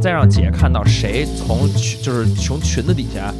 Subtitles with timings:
[0.00, 3.32] 再让姐看到谁从裙就是从裙子底下，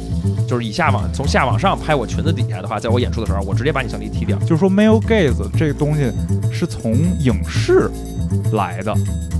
[0.47, 4.37] 就是以下往从下往上拍我裙子底下的话，在我演出的时候，我直接把你相机踢掉。
[4.39, 6.11] 就是说 male gaze 这个东西
[6.51, 7.89] 是从影视
[8.53, 8.93] 来的。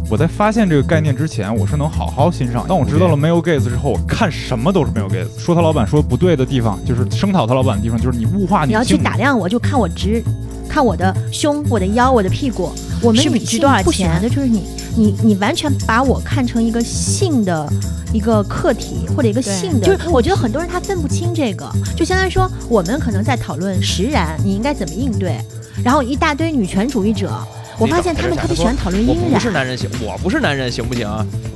[0.10, 2.68] 我在发现这个概念之前，我是能好好欣赏。
[2.68, 5.40] 当我知道了 male gaze 之后，我看什么都是 male gaze。
[5.40, 8.70] 说他老板说不对的地方，就是声讨他老板的地方，就是你物化女性。
[8.70, 10.22] 你要去打量我，就看我直，
[10.68, 12.72] 看我的胸、我的腰、我的屁股。
[13.02, 14.64] 我们女性不喜欢的就是你，
[14.96, 17.68] 你你完全把我看成一个性的
[18.14, 25.40] 一个客体或者一个性的，就是我觉得很多人他分不清这个，就相当于说我们可能在讨论实然你应该怎么应对，
[25.84, 27.32] 然后一大堆女权主义者，
[27.80, 29.34] 我发现他们特别喜欢讨论阴然。
[29.34, 31.08] 不是男人行，我不是男人行不行？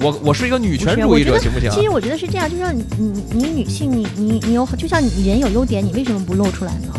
[0.02, 1.70] 我我是一个女权主义者行不行？
[1.71, 6.93] 其实我觉得是这样，就像你你你女性你你你有就像你人有优点，你为什么不露出来呢？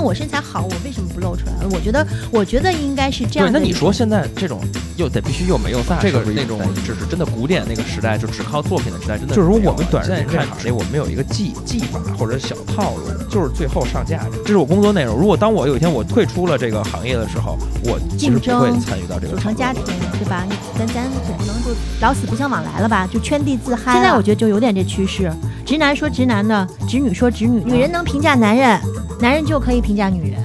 [0.00, 1.52] 那我身材好，我为什么不露出来？
[1.70, 3.46] 我觉得，我觉得应该是这样。
[3.46, 4.58] 对，那你说现在这种
[4.96, 15.14] 又得必须又没又飒，这个那种只是真的古典那个时代，就只靠作品的时代，真的就是说我们短视频看这我们没有一个技技法或者小套路，就是最后上架，这是我工作内容。
[15.18, 19.84] 如果当我有一天我退出了这个行业的时候，我竞争会参与到这个组成家庭，
[20.18, 20.46] 对吧？
[20.78, 23.06] 咱咱总不能就老死不相往来了吧？
[23.12, 23.92] 就圈地自嗨。
[23.92, 25.30] 现在我觉得就有点这趋势，
[25.66, 28.80] 直男说直男的，直女说直女，女人能评价男人，
[29.20, 30.40] 男人就可以评价女人。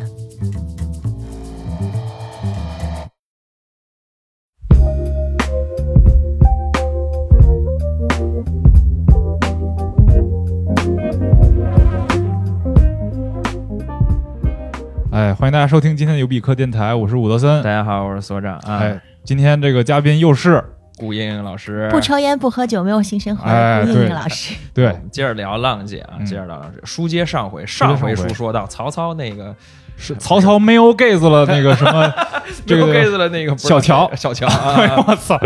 [15.11, 17.63] 哎，欢迎大家收听今天的有比克电台，我是伍德森。
[17.63, 18.59] 大家好，我是所长。
[18.67, 20.61] 哎，今天这个嘉宾又是
[20.97, 21.89] 顾莹莹老师。
[21.91, 23.43] 不抽烟不喝酒，没有性生活。
[23.43, 24.55] 顾莹莹老师。
[24.73, 26.79] 对，接着聊浪姐啊，接着聊浪姐。
[26.83, 29.55] 书接上回，上回书说到曹操那个
[29.97, 32.13] 是曹操没有 gaze 了，那个什么，
[32.67, 34.47] 没有 gaze 了那个小乔， 小乔。
[35.07, 35.39] 我操，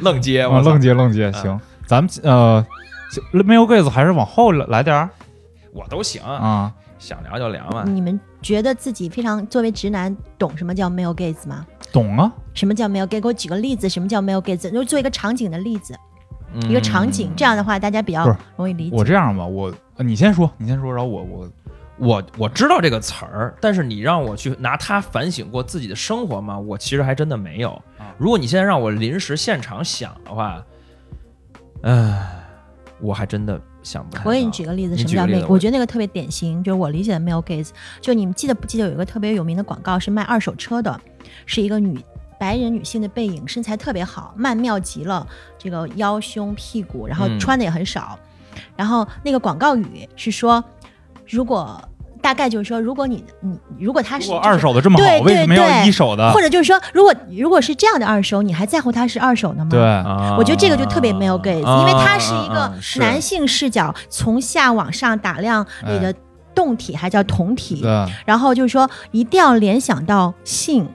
[0.00, 1.30] 愣接，愣接，愣接。
[1.32, 2.64] 行，咱们呃
[3.30, 5.10] 没有 gaze 还是往后来点儿，
[5.72, 6.72] 我都行啊。
[6.98, 7.82] 想聊就聊嘛。
[7.84, 11.66] 你们觉得自己非常作为直男，懂什么叫 male gaze 吗？
[11.92, 12.32] 懂啊。
[12.54, 13.20] 什么叫 male gaze？
[13.20, 14.70] 给我举个例子，什么叫 male gaze？
[14.70, 15.94] 就做一个场景的例子，
[16.68, 18.96] 一个场景，这样的话大家比较容易理解。
[18.96, 21.50] 我这样吧，我你先说，你先说，然后我我
[21.98, 26.58] 我我知道这个词儿，但是你让我去拿它反省过自己的生活吗？
[26.58, 27.80] 我其实还真的没有。
[28.18, 30.64] 如果你现在让我临时现场想的话，
[31.82, 32.26] 唉，
[33.00, 33.60] 我还真的。
[33.82, 35.44] 想不我给你举个例子，什么叫 male？
[35.48, 37.70] 我觉得那个特别典型，就是我理解的 male gaze。
[38.00, 41.00] 就你们记得不记得有一个特别有名的广告，是卖二手车的，
[41.46, 41.98] 是一个女
[42.38, 45.26] 白人女性的背影，身材特别好，曼妙极了，
[45.58, 48.18] 这个腰胸屁股，然后穿的也很少。
[48.76, 50.62] 然后那个广告语是说，
[51.28, 51.80] 如果。
[52.22, 56.30] 大概就是说，如果你你如果他是二手的这么好，为什么要一手的？
[56.30, 59.68] 或者就是说，如果如果是这样的二手，你还在乎它是二手的吗？
[59.68, 59.80] 对，
[60.38, 66.14] 我觉得这个就特别没有 gaze，因为它是一个男性视角，从下往上打量你的
[66.54, 67.84] 动体，还叫同体，
[68.24, 70.88] 然后就是说一定要联想到性。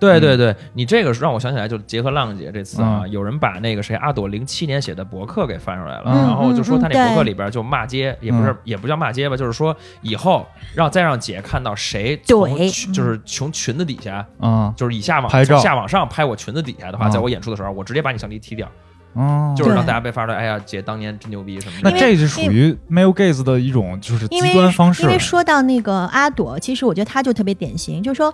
[0.00, 12.56] 对对对，你这个让我想起来，就结合浪姐这次啊，有人把那个谁阿朵零七年写的博客给翻出来了，然后就说他那博客里边就骂街，也不是也不叫骂街吧，就是说以后让再让姐看到谁从
[12.92, 18.66] 就是从裙子底下，嗯，就是以下往从下往上拍我裙子底下的话，在我演出的时候，我直接把你相机踢掉，
[19.12, 21.90] 哦，就是让大家被发出来，哎呀，姐当年真牛逼什么的。
[21.90, 25.02] 那这是属于 male gaze 的一种就是极端方式。
[25.02, 28.32] 因为说到那个阿朵，其实我觉得她就特别典型，就是说。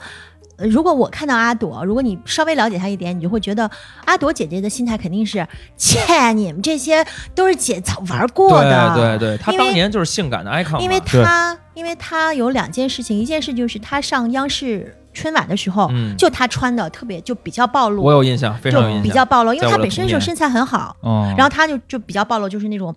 [0.59, 3.71] 如果我看到阿朵，如果你稍微了解她一点，你就会觉得
[4.05, 5.47] 阿朵姐姐的心态肯定是，
[5.77, 8.95] 切，你们这些都是姐早玩过的。
[8.95, 10.81] 对对对，她当年就是性感的 icon。
[10.81, 18.03] 因为她，因为她有两件事情，一件事就是她上央视春晚的时候，就她穿的特别就比较暴露。
[18.03, 19.03] 我有印象，非常有印象。
[19.03, 20.97] 比较暴露，因为她本身就身材很好，
[21.37, 22.95] 然后她就就比较暴露，就是那种，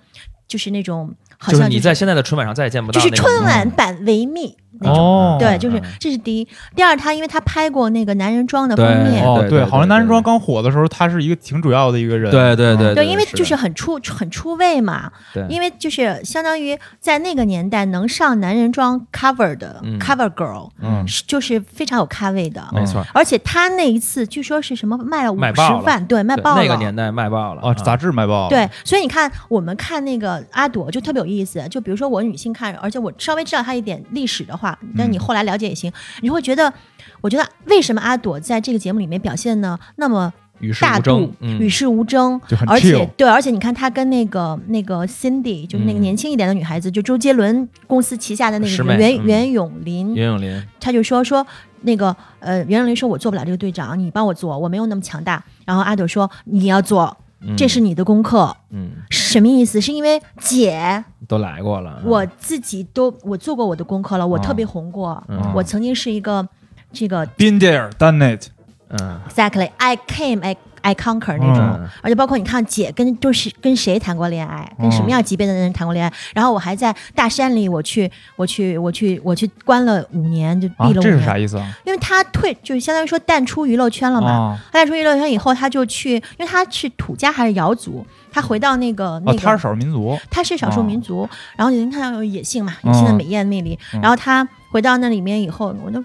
[0.47, 1.13] 就是那种。
[1.41, 6.47] 好像你在现在的春晚上再也见不到，就是春晚版维密那种，对，就是这是第一。
[6.75, 23.05] 第二，他因为他拍过那个男人装的封面，对，好像男人装刚火的时候，他是一个挺主要的一个人，对对对，对，因为就是很出很出位嘛，对，因为就是相当于在那个年代能上男人装 cover 的 cover girl，嗯，就是非常有咖位的，没错。
[23.13, 28.69] 而且他那一次据说是什么卖了五十万，对，卖爆了，那个年代卖爆了，啊，杂志卖爆了，对。
[28.83, 36.73] 所以你看，我们看那个阿朵就特别有意思，就比如说我女性看，而且我稍微知道她一点历史的话，但你后来了解也行，你会觉得，
[37.21, 51.45] 我觉得为什么阿朵在这个节目里面表现呢那么与世无争、与世无争，而且对，而且你看她跟那个那个 Cindy，就是那个年轻一点的女孩子，就周杰伦公司旗下的那个袁袁咏琳，袁咏琳，她就说说
[51.81, 55.43] 那个呃袁咏琳说我做不了这个队长，你帮我做，我没有那么强大。
[55.65, 57.17] 然后阿朵说你要做。
[57.41, 58.53] 嗯这是你的功课。
[58.69, 59.79] 嗯，什么意思？
[59.79, 62.01] 是因为姐，都来过了。
[62.03, 65.23] 我自己都我做过我的功课了，我特别红过。
[65.27, 66.45] 嗯我曾经是一个
[66.91, 68.47] 这个 Been there, done it。
[68.89, 81.11] 嗯 exactly I came I I conquer 那种，嗯而且包括你看姐跟就是跟谁谈过恋爱，跟什么样级别的人谈过恋爱，然后我还在大山里，我去我去我去我去关了五年，就啊闭了，五这。
[81.11, 81.71] 是啥意思啊？
[81.85, 84.57] 因为他退，就是相当于说淡出娱乐圈了嘛。
[84.71, 90.17] 淡出娱乐圈以后，他就去，因为他是土家还是瑶族，他回到那个那哦，个，他是少数民族。
[90.29, 93.77] 他是少数哦民族，然后你看到有野性嘛，野性的美艳魅力。
[93.93, 96.03] 嗯然后他回到那里面以后，我那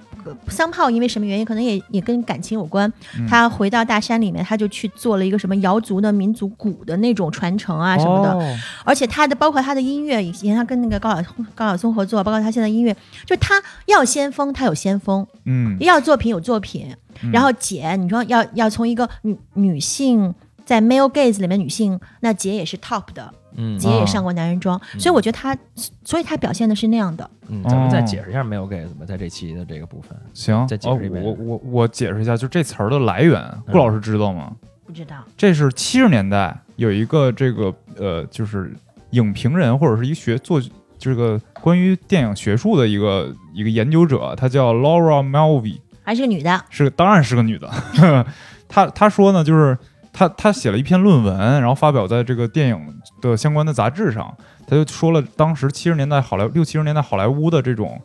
[0.49, 2.91] 桑炮因为什么原因，可能也也跟感情有关。
[3.19, 8.33] 嗯他回到大山里面，他就去做了一个什么瑶族的民族鼓的那种传承啊什么的。
[8.33, 11.23] 哦而且他的包括他的音乐，以前他跟那个高晓
[11.55, 12.97] 高晓松合作，包括他现在音乐，
[13.27, 16.89] 就他要先锋，他有先锋；嗯，要作品有作品。
[17.23, 25.57] 嗯然后姐，你说要要从一个女女性在 male gaze 里面女性，那姐也是 top 的，嗯姐也上过男人装，所以我觉得她，
[26.05, 27.29] 所以她表现的是那样的。
[27.49, 30.17] 嗯，咱们再哦解释一下 male gaze 吧，在这期的这个部分。
[30.33, 34.53] 行，哦再解释一遍我我我解释一下，就这词儿的来源，顾老师知道吗？
[34.87, 38.75] 不知道，这是七十年代有一个这个呃，就是
[39.11, 40.61] 影评人或者是一个学做
[40.99, 47.71] 这个关于电影学术的一个一个研究者，他叫 Laura Mulvey，还是个女的，是当然是个女的。
[48.69, 49.77] 她她说呢，就是
[50.15, 52.81] 她她写了一篇论文，然后发表在这个电影
[53.21, 54.33] 的相关的杂志上，
[54.67, 58.01] 他就说了当时七十年代好莱六七十年代好莱坞的这种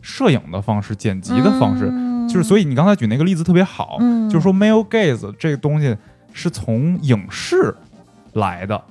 [0.00, 5.94] 摄影的方式、剪辑的方式，嗯就是所以你刚才举那个例子特别好，嗯就是说 male gaze 这个东西
[6.32, 7.74] 是从影视
[8.32, 8.82] 来的，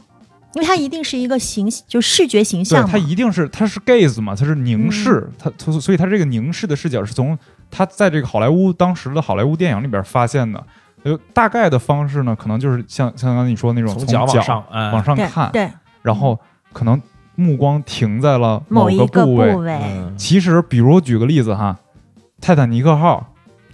[0.54, 3.00] 因为它一定是一个形，就视觉形，象嘛它。
[3.00, 7.36] 一定是它是 gaze 嘛，它是凝视，它它所以它这个凝视的视角是从
[7.72, 10.64] 它在这个好莱坞当时的好莱坞电影里边发现的。
[11.04, 15.70] 呃，大概的方式呢，可能就是像像刚才你说那种从脚脚往上，哎往上看，对，
[16.02, 16.40] 然后
[16.74, 17.02] 可能
[17.36, 20.14] 目光停在了某个部个部位，嗯。
[20.18, 21.78] 其实，比如举个例子哈，
[22.42, 23.34] 泰坦尼克号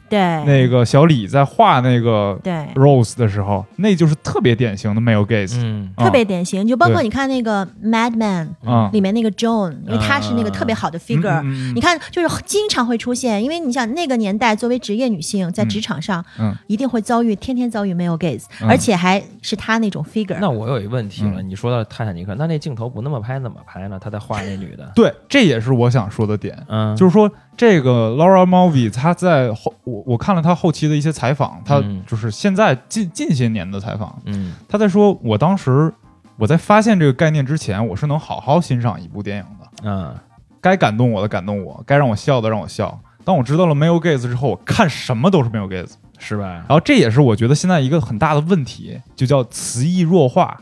[0.10, 5.60] 对，那个小李在画那个对，Rose 的时候，那就是特别典型的 male gaze，
[5.98, 6.68] 特别典型。
[6.68, 11.42] 就包括你看那个 Mad Men 啊，里面那个 John，因为他是那个特别好的 figure。
[11.42, 11.75] 嗯嗯嗯。
[11.75, 16.56] 你看，就是经常会出现，因为你想那个年代，作为职业女性在职场上，嗯。
[16.68, 18.69] 一定会遭遇，天天遭遇 male gaze，、嗯。
[18.69, 20.38] 而且还是他那种 figure。
[20.40, 21.50] 那我有一问题了，嗯。
[21.50, 24.00] 你说到泰坦尼克，那那镜头不那么拍怎么拍呢？
[24.00, 35.94] 他在画那女的，对，这也是我想说的点，嗯，就是说这个 Laura Mulvey 她在后我我看了她后期的一些采访，她嗯就是现在近近些年的采访，嗯她在说，我当时
[36.38, 40.16] 我在发现这个概念之前，我是能好好欣赏一部电影的，嗯
[40.62, 43.00] 该感动我的感动我，该让我笑的让我笑。
[43.24, 45.94] 当我知道了 male gaze 之后，我看什么都是 male gaze。
[46.18, 46.46] 是吧？
[46.46, 50.62] 然后这也是我觉得现在一个很大的问题，就叫词义弱化。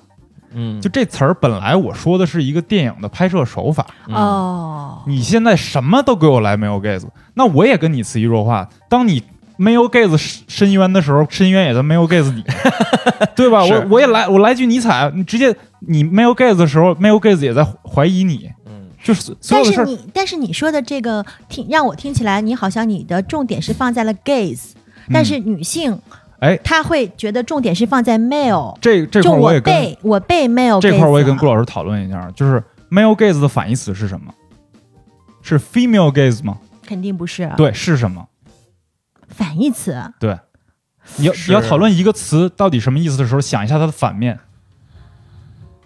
[0.54, 8.68] 嗯，就这词儿本来我说的是一个电影的拍摄手法，嗯哦，你现在什么都给我来 male gaze，那我也跟你词义弱化。
[8.90, 9.22] 当你
[9.58, 12.44] male gaze 深深渊的时候，深渊也在 male gaze 你，
[13.36, 13.64] 对吧？
[13.64, 15.56] 我我也来我来句尼采，你直接
[15.88, 19.36] 你 male gaze 的时候，male gaze 也在怀疑你，嗯就是。
[19.50, 24.72] 但是你，但是你说的这个听让我听起来，你好像你的重点是放在了 gaze，、
[25.12, 25.98] 但是女性，
[26.44, 34.34] 哎，他会觉得重点是放在 male，这这就块儿我也跟被我被 male 这块儿我也跟顾老老师讨论一下，就是 male gaze 的反义词是什么？
[35.42, 36.58] 是 female gaze 吗？
[36.86, 38.28] 肯定不是对，是什么？
[39.30, 40.38] 反义词，对，
[41.16, 44.38] 你要你要讨论一个词到底什么意思的时候，想一下它的反面。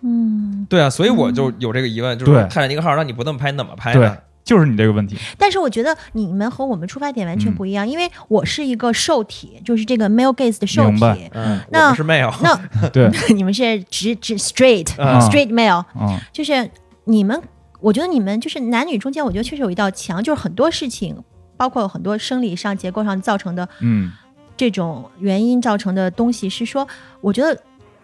[0.01, 4.17] 嗯，对啊，所以我就有这个疑问，就是对泰坦尼克号，让你不那么拍，你怎么拍对呢？，
[4.47, 5.17] 就是你这个问题。
[5.37, 7.55] 但是我觉得你们和我们出发点完全嗯。
[7.55, 11.13] 不一样，因为我是一个受体，就是这个 male gaze 的受明白。
[11.15, 12.55] 体，嗯，那我们是没有，那
[12.89, 16.69] 对， 你们是直直 straight、嗯 straight male，嗯就是
[17.03, 17.39] 你们，
[17.81, 21.21] 我觉得你们就是男女中间，我觉得确实有一道墙，就是很多事情，
[21.57, 24.11] 包括很多生理上、结构上造成的嗯。
[24.55, 26.87] 这种原因造成的东西，是说，
[27.21, 27.55] 我觉得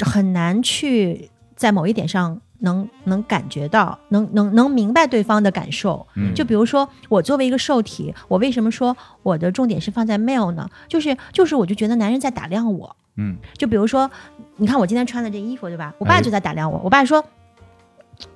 [0.05, 6.05] 很难去在某一点上能能感觉到，能能能明白对方的感受。
[6.15, 10.67] 嗯，就比如说，我作为一个受体，我为什么说我的重点是放在 male 呢？
[10.87, 12.95] 就是就是，我就觉得男人在打量我。
[13.15, 14.09] 嗯就比如说，
[14.57, 15.93] 你看我今天穿的这衣服，对吧？
[15.99, 17.23] 我爸哎就在打量我，我爸说。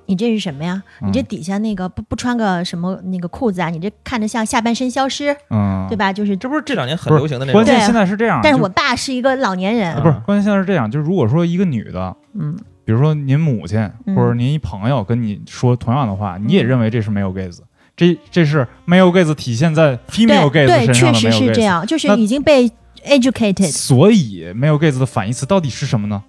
[0.06, 0.82] 你这是什么呀？
[1.00, 3.70] 你这嗯底下那个不不穿个什么那个裤子啊？
[3.70, 6.12] 你这看着像下半身消失，嗯，对吧？
[6.12, 12.58] 就是这不是这两年很流行的那种关键现在是这样，但是我爸是一个老年人啊，不是关键现在是这样，就是如果说一个女的，嗯，
[12.88, 17.58] 比如说您母亲嗯或者您一朋友跟你说同样的话，你也认为这是 male gaze，
[17.94, 21.60] 这这是 male gaze 体现在 female gaze 对，身上的确实 male 是这。
[21.60, 22.70] 样，就是已经被
[23.04, 26.24] educated 所以 male gaze 的反义词到底是什么呢？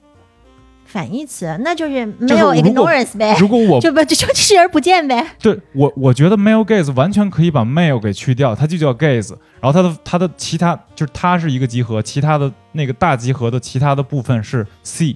[0.84, 5.26] 反义词，那就是没有如果 ignorance 呗，如果我 就不就就视而不见呗。
[5.42, 15.16] 对我，我觉得 male gaze 完全可以把 male 给去掉，它就叫 gaze，然后它的它的其他就是它是一个集合，其他的那个大集合的其他的部分是 see。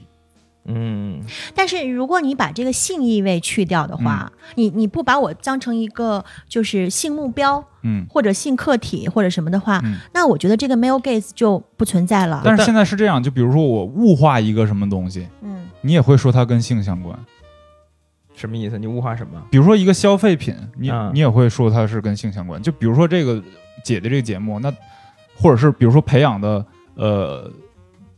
[0.65, 1.21] 嗯，
[1.53, 12.41] 但是如果你把这个性意味去掉的话，你你不把我当成一个就是性目标嗯，或者性客体或者什么的话，嗯那我觉得这个 male gaze 就不存在了。
[12.45, 17.17] 但是现在是这样，就比如说我物化一个什么东西，嗯，你也会说它跟性相关。
[18.35, 18.79] 什么意思？
[18.79, 19.41] 你物化什么？
[19.51, 22.61] 比如说一个消费品，你、啊你也会说它是跟性相关。
[22.61, 23.39] 就比如说这个
[23.83, 24.73] 姐姐这个节目，那
[25.35, 26.65] 或者是比如说培养的
[26.95, 27.51] 呃，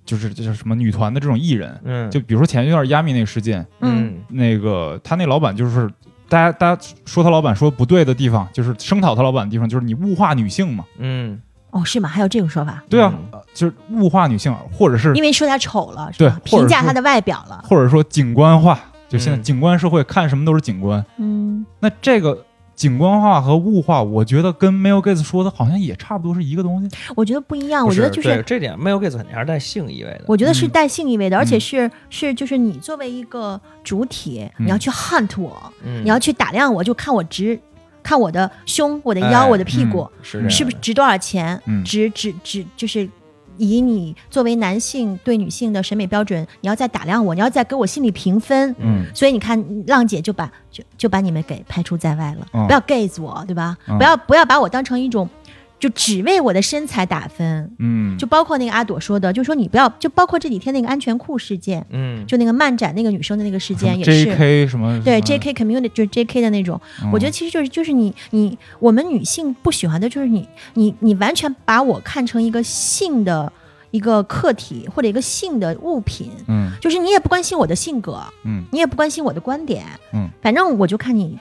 [0.06, 5.90] 就是就是什么女团的这种艺人，嗯，就比如说前一段亚米那个事件，嗯那个他那老板就是
[6.30, 10.86] 大家大家说他老板说不对的地方，就是声讨他老板的地方，就是你物化女性嘛。
[11.00, 12.08] 嗯哦，是吗？
[12.08, 12.82] 还有这种说法？
[12.90, 13.14] 对啊，
[13.54, 17.62] 就是物化女性，或者是因为说他丑了，是对评价他的外表了。
[17.68, 21.06] 或者说景观化，就现在嗯景观社会看什么都是景观。
[21.18, 22.46] 嗯，那这个
[22.76, 26.98] 景观化和物化，我觉得跟 Male Gates 说的好像也差不多是一个东西。
[27.16, 27.88] 我觉得不一样。
[27.88, 30.26] 我觉得就是，对这点 male gaze 肯定还是带性意味的。
[30.28, 37.60] 我觉得是嗯带性意味的，而且嗯是是就是你作为一个主体，嗯你要去 hunt 我，嗯你要去打量我，就看我值，
[38.04, 40.08] 看我的胸、我的腰、哎我的屁股。
[40.22, 41.62] 是不是值多少钱？
[41.66, 43.10] 嗯值值值就是
[43.58, 48.76] 以你作为男性对女性的审美标准，你要再打量我，你要再给我心理评分。
[48.80, 53.78] 嗯所以你看，浪姐就把就就把你们给排除在外了，嗯不要 gaze 我，对吧？
[53.88, 55.30] 嗯不要不要把我当成一种。
[55.78, 64.68] 就只为我的身材打分，嗯，就包括那个阿朵说的，就说你不要，就包括这几天那个安全裤事件，嗯，就那个漫展那个女生的那个事件 也是，J.K.
[64.68, 65.22] 什么对什么。
[65.22, 65.54] J.K.
[65.54, 66.42] community 就是 J.K.
[66.42, 67.12] 的那种，嗯。
[67.12, 73.52] 我觉得其实就是就是你你我们女性不喜欢的就是你你你完全把我看成一个性的
[73.92, 76.72] 一个客体或者一个性的物品，嗯。
[76.82, 78.64] 就是你也不关心我的性格，嗯。
[78.72, 81.38] 你也不关心我的观点，嗯，反正我就看你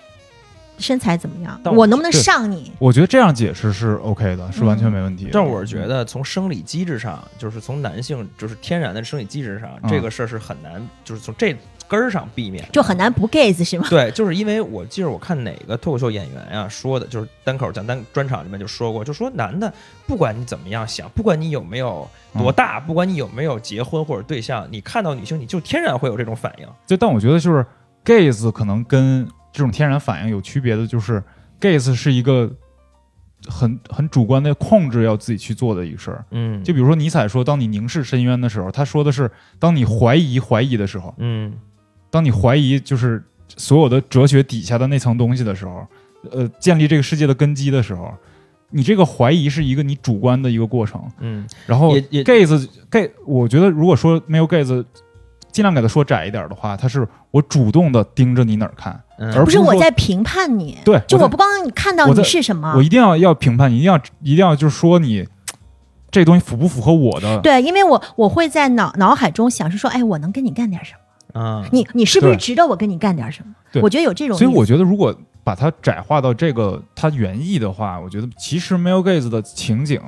[0.79, 2.73] 身材怎么样，但我我能不能上你？
[2.79, 5.31] 我觉得这样解释是 OK 的，是完全没问题的。
[5.33, 13.87] 但我是觉得从生理机制上，就是从男性就是天然的生理机制上，嗯这个事儿是很难，就是从这根儿上避免的，就很难不 gaze 是吗？
[13.91, 19.73] 对，就是因为我记得我看哪个脱口秀演员呀、说的，就是单口讲单专场里面就说过，就说男的
[20.07, 26.67] 不管你怎么样想，不管你有没有多大，不管你有没有结婚或者对象，你看到女性你就天然会有这种反应。
[26.87, 27.65] 就但我觉得就是
[28.03, 31.23] gaze 可能跟这种天然反应有区别的，就是
[31.61, 32.51] gaze 是一个
[33.47, 36.25] 很很主观的控制要自己去做的一个事儿。
[36.33, 39.31] 嗯就比如说尼采说，当你凝视深渊的时候，他说的是
[39.61, 41.53] 当你怀疑怀疑的时候，嗯
[42.11, 43.23] 当你怀疑就是
[43.57, 45.87] 所有的哲学底下的那层东西的时候，
[46.33, 48.13] 呃，建立这个世界的根基的时候，
[48.71, 51.01] 你这个怀疑是一个你主观的一个过程。
[51.21, 54.85] 嗯然后 gaze gaze，我觉得如果说没有 gaze，
[55.55, 65.29] 尽量给他说窄一点的话，他是我主动的盯着你哪儿看，嗯而是不是我在评判你，对，就我不光你看到你是什么我，一定要要评判你，一定要一定要就是说你
[66.11, 67.39] 这东西符不符合我的。
[67.41, 70.95] 对，因为我我会在脑脑海中想是说，哎，我能跟你干点什
[71.33, 71.41] 么？
[71.41, 73.55] 啊，你你是不是值得我跟你干点什么？
[73.71, 80.01] 对我觉得有这种，所以我觉得，如果把它窄化到这个它原意的话，我觉得其实 male gaze 的情景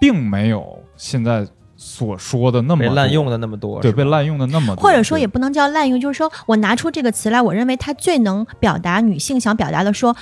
[0.00, 10.16] 并没有现在所说的那么被滥用，的那么多，对，被滥用的那么多，或者说也不能叫滥用，就是说我拿出这个词来，我认为它最能表达女性想表达的说，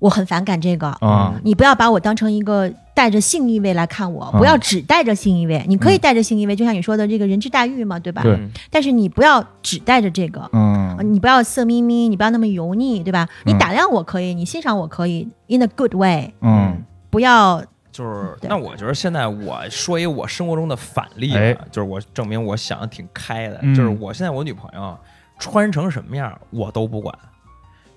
[0.00, 0.88] 我很反感这个。
[1.00, 5.64] 啊，你不要把我当成一个带着性意味来看我，嗯不要只带着性意味。
[5.68, 8.22] 你可以带着性意味，就像你说的这个人之大欲嘛，对吧？
[8.22, 8.32] 对。
[8.32, 13.28] 嗯但是你不要只带着这个，嗯，你不要色眯眯，你不要那么油腻，对吧？
[13.44, 16.82] 你嗯打量我可以，你欣赏我可以，in a good way，嗯。
[17.08, 17.62] 不要
[17.96, 24.96] 就是，那我觉得现在我说一个我生活中的反例吧，哎就是我证明我想的挺开的，嗯就是我现在我女朋友
[25.38, 27.14] 穿成什么样我都不管，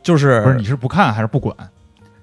[0.01, 1.55] 就是不是你是不看还是不管？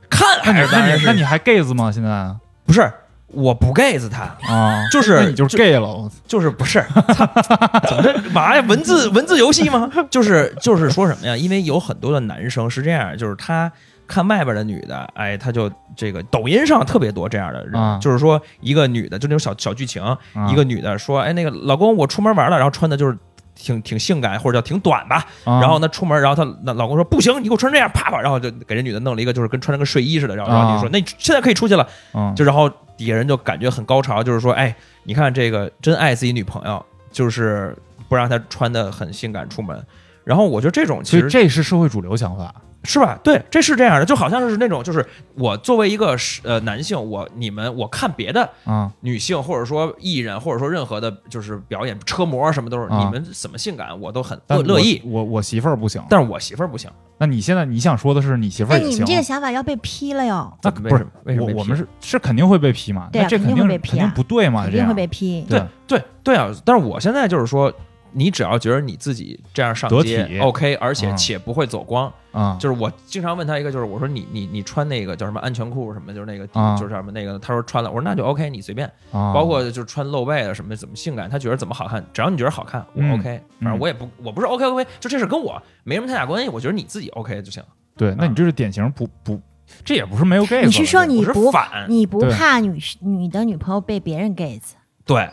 [0.09, 1.91] 看那你那还是那你还 gaze 吗？
[1.91, 2.89] 现在不是
[3.27, 6.81] 我不 gaze 他，啊，就是那你就是 gay 了，我就是不是
[7.13, 7.27] 操
[7.89, 8.65] 怎么这嘛呀？
[8.69, 9.91] 文字文字游戏吗？
[10.09, 11.37] 就是就是说什么呀？
[11.37, 13.71] 因为有很多的男生是这样，就是他
[14.07, 20.19] 看外边的女的，哎，他就这个抖音上特别多这样的人，啊就是说一个女的，就那种小小剧情，啊
[20.51, 23.17] 一个女的说，哎，那个老公我出门玩了，然后穿的就是。
[23.59, 25.17] 挺挺性感，或者叫挺短吧。
[25.45, 30.37] 啊然后呢，出门，然后她那老公说不行，你给我穿成这样，啪啪，然后就给这女的弄了一个，就是跟穿着个睡衣似的。
[30.37, 31.89] 然后然后女说，啊那现在可以出去了。
[32.13, 37.75] 嗯就然后底下人就感觉很高潮，就是说，哎，你看这个真爱自己女朋友，就是
[38.11, 39.83] 不让她穿的很性感出门。
[40.23, 42.55] 然后我觉得这种其实这是社会主流想法。
[42.87, 43.19] 是吧？
[43.23, 56.03] 对，这是这样的，就好像是那种，就是我作为一个是呃男性，我你们我看别的啊女性或者说艺人或者说任何的，就是表演车模什么都是，啊你们怎么性感我都很乐乐意，我我媳妇儿不行。
[56.09, 56.91] 但是我媳妇儿不行。
[57.19, 58.95] 那你现在你想说的是你媳妇儿那也行？
[58.95, 63.09] 你们这个想法要被批了哟，那不是为什么我我们是是肯定会被批嘛？
[63.11, 64.67] 对这肯定定会被批啊肯定不对嘛？
[64.71, 65.43] 这样肯定会被批。
[65.49, 67.73] 对对对啊，但是我现在就是说，
[68.17, 71.17] 你只要觉得你自己这样上街 OK，而且嗯。
[71.17, 76.47] 且不会走光，啊，就是我经常问他一个，就是我说你你你穿那个叫什么安全裤什么，就是那个
[76.79, 83.19] 就是什么那个，他说穿了，我说那就 OK，你随便，啊包括就是穿露背的什么怎么性感，他觉得怎么好看，只要你觉得好看，我嗯。
[83.19, 87.63] OK，反正我也不我不是 OK OK，就这事跟我没什么太大关系，我觉得你自己 OK 就行。
[87.97, 89.41] 对，那你这是典型不不，
[89.85, 90.65] 这也不是没有 gay。
[90.65, 94.61] 你是说你是不反你不怕女女的女朋友被别人 gays，
[95.05, 95.29] 对，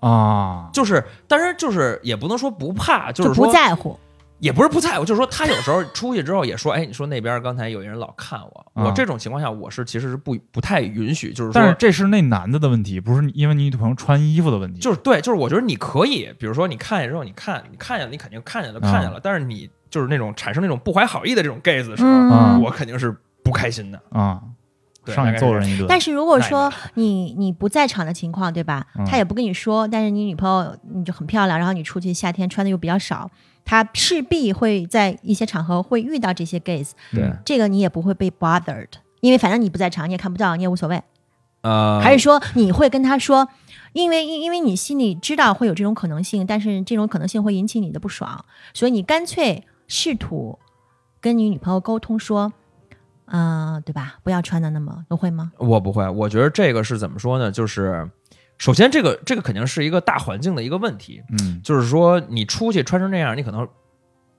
[0.00, 0.68] 啊？
[0.72, 3.98] 就是但是就是也不能说不怕，就是不说在乎？
[4.38, 11.76] 也不是不在乎，就是说他有时候出去之后也说，哎，你说那边刚才有一人老看我，啊我这种情况下我是其实是不不太允许，就是说但是。
[11.78, 14.80] 这是那男的的问题，不是因为你女朋友穿衣服的问题。
[14.80, 23.14] 就是对，就是我觉得你可以，比如说你看见之后，你看你看见了，你肯定看见了，看见了，但是你就是那种产生那种不怀好意的这种 gays 的时候，我肯定是
[23.44, 24.00] 不开心的。
[24.10, 24.49] 啊，对
[25.06, 25.86] 上去揍人一顿。
[25.88, 28.86] 但是如果说你你不在场的情况，对吧？
[28.96, 33.30] 嗯他也不跟你说，但是你女朋友你就很漂亮，然后你出去夏天穿的又比较少，
[33.64, 38.88] 他势必会在一些场合会遇到这些 gays，对，这个你也不会被 bothered，
[39.20, 41.02] 因为反正你不在场，你也看不到，你也无所谓。
[41.62, 43.46] 呃，还是说你会跟他说，
[43.92, 50.58] 因为因因为你心里知道会有这种可能性，但是这种可能性会引起你的不爽，所以你干脆试图
[51.20, 52.52] 跟你女朋友沟通说，
[53.30, 54.14] 嗯、对吧？
[54.22, 55.52] 不要穿的那么都会吗？
[55.58, 57.50] 我不会，我觉得这个是怎么说呢？
[57.50, 58.08] 就是
[58.58, 63.66] 首先这个这个肯定是一个大环境的一个问题，嗯就是说你出去穿成这样，你可能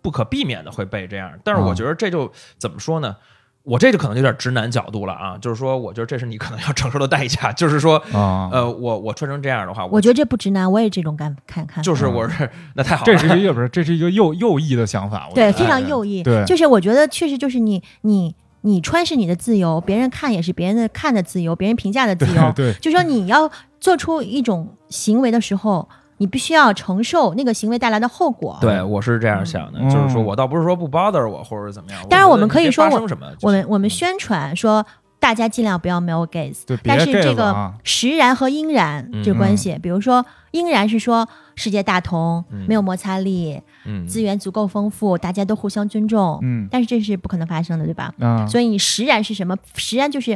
[0.02, 1.32] 不可避免的会被这样。
[1.44, 3.16] 但是我啊觉得这就怎么说呢？
[3.64, 11.84] 我这就可能有点直男角度了啊，就是说，我觉得这是你可能要承受的代价，就是说，啊，呃，我我穿成这样的话，我觉得这不直男，我也这种感看看。
[11.84, 15.28] 就是我是那太好了，这是一个 不是，这是一个右右翼的想法。
[15.30, 28.58] 我对非常右翼，对就是我觉得确实就是你你你穿是你的自由，别人看也是别人的看的自由，别人评价的自由，对 就说你要做出一种行为的时候，你必须要承受那个行为带来的后果。
[28.62, 29.90] 对，我是这样想的，嗯。
[29.90, 33.08] 就是说我倒不是说不 bother 我或者怎么样，当然我们可以说我
[33.42, 34.86] 我们我们宣传说
[35.22, 42.66] 大家尽量不要 male gaze，对，别但是这个实然和应然这个关系，比如说应然是说世界大同，嗯。
[42.68, 46.68] 没有摩擦力，嗯，资源足够丰富，大家都互相尊重，嗯。
[46.72, 48.12] 但是这是不可能发生的，对吧？
[48.20, 49.56] 啊，所以你实然是什么？
[49.76, 50.36] 实然就是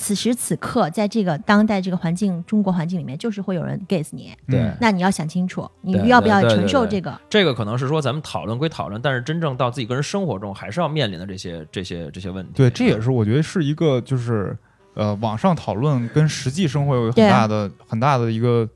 [0.00, 4.34] 此时此刻，在这个当代这个环境，中国环境里面，就是会有人 gaze 你。
[4.46, 7.20] 嗯对那你要想清楚，你要不要承受这个？
[7.28, 12.52] 这个可能是说咱们讨论归讨论，但是真正到自己个人生活中，还是要面临的这些这些这些问题。
[12.54, 14.56] 对，这也是我觉得是一个就是
[14.94, 18.66] 呃，网上讨论跟实际生活有很大的很大的一个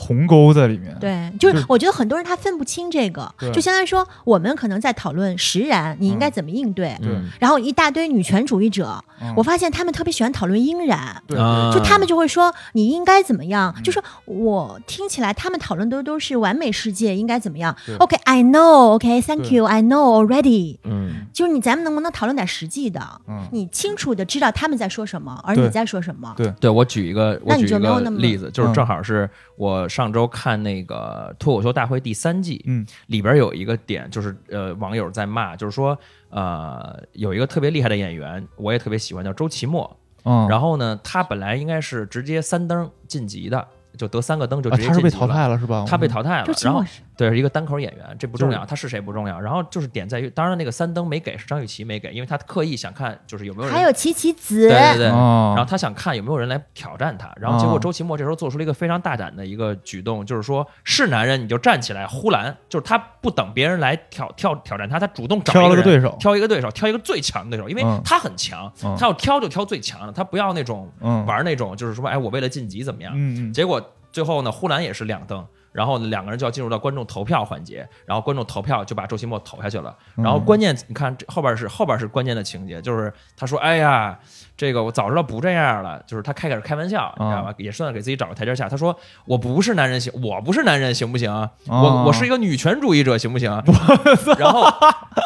[0.00, 0.96] 鸿沟在里面。
[0.98, 6.96] 对，就是我觉得很多人他分不清这个，就相当于说我们可能在讨论实然，你应该嗯怎么应对。
[7.02, 17.76] 嗯，然后一大堆女权主义者，嗯我发现他们特别喜欢讨论应然，对啊就他们就会说你应该怎么样，嗯就说我听起来他们讨论的都是完美世界应该怎么样。
[17.98, 20.78] OK，I know，OK，Thank 对 you，I know already。
[20.84, 23.00] 嗯，就是你咱们能不能讨论点实际的？
[23.28, 26.32] 嗯你清楚的知道他们在说什么，而你在说什么。
[26.36, 35.98] 对对我举一个，我那你举一就没有那么个例子，就是嗯正好是我上周看那个脱口秀大会第三季，嗯里边有一个点，就是呃，网友在骂，就是说
[36.30, 39.96] 呃，有一个特别厉害的演员，我也特别喜欢，叫周奇墨。
[40.24, 45.84] 嗯，然后呢，他本来应该是直接三登晋级的，就得三个灯就啊直接晋级他是被淘汰了是吧？
[45.86, 46.84] 他被淘汰了然后
[47.16, 49.38] 对，是一个单口演员，这不重要，就他是谁不重要。
[49.38, 55.52] 然后就是点在于，当然那个三灯没给是张雨绮没给，因为他刻意想看就是有没有人还有琪琪子，对对对，哦。
[55.54, 66.16] 然后他想看有没有人来挑战他，然后结果哦周奇墨这时候做出了一个非常大胆的一个举动，就是说是男人你就站起来呼兰，就是他不等别人来挑挑挑战他，他主动找挑了一个对手。
[66.18, 68.00] 挑一个对手，挑一个最强的对手，因为嗯。
[68.02, 68.96] 他很强，嗯。
[68.98, 71.24] 他要挑就挑最强的，他不要那种嗯。
[71.26, 73.79] 玩那种就是说哎我为了晋级怎么样，结果
[74.12, 79.96] 最后呢，呼兰也是两灯，然后两个人就要进入到观众投票环节，然后观众投票就把周奇墨投下去了。
[80.16, 84.18] 嗯然后关键你看这后边是后边是关键的情节，就是他说：“哎呀，
[84.56, 87.54] 这个我早知道不这样了。”就是他开始开玩笑，你知道吧？
[87.56, 88.68] 也算给自己找个台阶下。
[88.68, 88.94] 他说
[89.24, 91.30] ：“我不是男人行，我不是男人行不行？
[91.30, 93.50] 哦我我是一个女权主义者行不行？
[94.38, 94.66] ”然后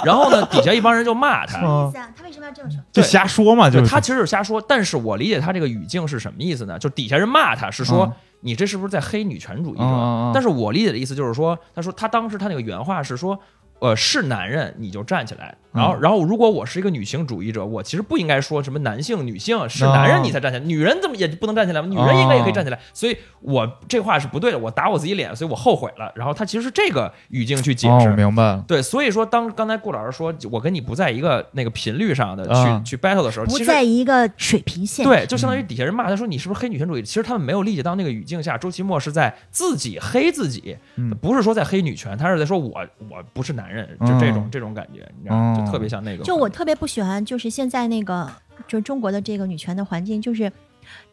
[0.04, 1.58] 然后呢，底下一帮人就骂他。
[1.58, 2.10] 什么意思啊？
[2.16, 2.78] 他为什么要这么说？
[2.92, 6.78] 就瞎说嘛，就是他其实是瞎说，但是我理解他这个语境是什么意思呢？
[6.78, 8.12] 就底下人骂他是说、嗯
[8.44, 10.30] 你这是不是在黑女权主义者？
[10.34, 13.38] 但是我理解的意思就是说，他说他当时他那个原话是说，
[13.80, 21.88] 呃，是男人你就站起来，然后，然后如果我是一个女性主义者，我其实不应该说什么男性、女性是男人你才站起来，女人怎么也不能站起来吗？
[21.88, 26.10] 女人应该也可以站起来，所以我这话是不对的，我打我自己脸，所以我后悔了。
[26.14, 28.64] 然后他其实是这个语境去解释，明白了。
[28.66, 37.02] 对，所以说当刚才顾老师说我跟你不在一个那个频率上的去去 battle 的时候，不在一个水平线，对，就相当于底下人骂他说你是不是黑女权主义？
[37.02, 40.76] 其实他们没有理解到那个语境下，周奇墨是在自己黑自己，
[41.20, 44.48] 不是说在黑女权，他是在说我我不是男人，就这种。
[44.50, 46.22] 这种感觉，你知道吗，就特别像那个。
[46.22, 48.30] 就我特别不喜欢，就是现在那个，
[48.68, 50.52] 就是中国的这个女权的环境，就是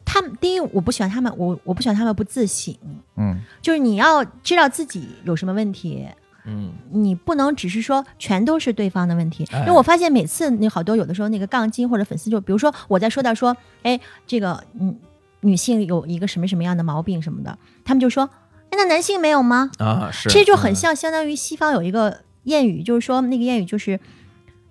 [0.06, 2.76] 他们第一，我不喜欢他们，我我不喜欢他们不自省。
[3.16, 6.08] 嗯，就是你要知道自己有什么问题，
[6.46, 9.44] 嗯，你不能只是说全都是对方的问题。
[9.52, 14.96] 因为我发现每次那好多有的时候那个杠精或者粉丝，就比如说我在说到说，哎，这个嗯
[15.40, 18.30] 女性有一个什么什么样的毛病什么的，他们就说，
[18.70, 19.72] 哎那男性没有吗？
[19.80, 22.22] 啊，是，其实就很像，相当于西方有一个。
[22.46, 24.00] 谚语就是说，那个谚语就是，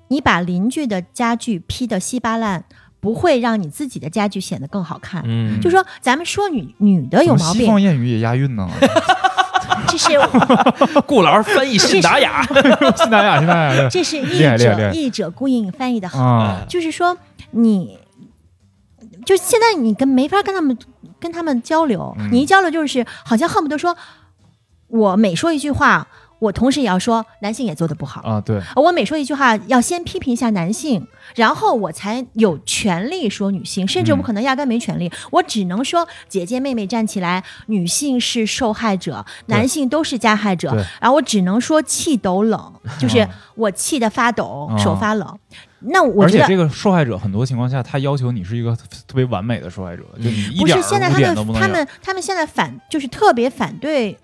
[0.09, 2.65] 你把邻居的家具劈得稀巴烂，
[2.99, 5.23] 不会让你自己的家具显得更好看。
[5.25, 8.69] 嗯，就说咱们说女女的有毛病，西方谚语也押韵呢。
[9.87, 10.09] 这 是
[11.07, 12.55] 顾老师翻译信达雅，信
[13.09, 13.89] 达雅，信达雅。
[13.89, 17.17] 这是译者译者顾影翻译的好，就是说
[17.53, 17.99] 你，
[19.25, 20.77] 就现在你跟没法跟他们
[21.19, 23.97] 跟他们交流，你一交流就是好像恨不得说，
[24.89, 26.09] 我每说一句话。
[26.41, 28.41] 我同时也要说，男性也做的不好啊。
[28.41, 40.75] 对，我每说一句话，要先批评一下男性，然后我才有权利说女性，甚至我可能压根没权利，我只能说姐姐妹妹站起来，女性是受害者，男性都是加害者。
[41.01, 45.39] 然后我只能说气抖冷， 就是我气得发抖，手发冷。
[45.81, 48.77] 那我而且这个受害者很多情况下，他要求你是一个
[49.07, 54.19] 特别完美的受害者，就你一点不是现在他们他们他们现在反就是特别反对。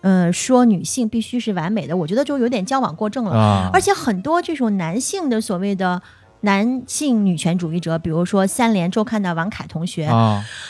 [0.00, 3.70] 呃，说女性必须是完美的，我觉得就有点交往过正了。
[3.72, 6.00] 而且很多这种男性的所谓的
[6.42, 10.06] 男性女权主义者，比如说三联周刊的王凯同学，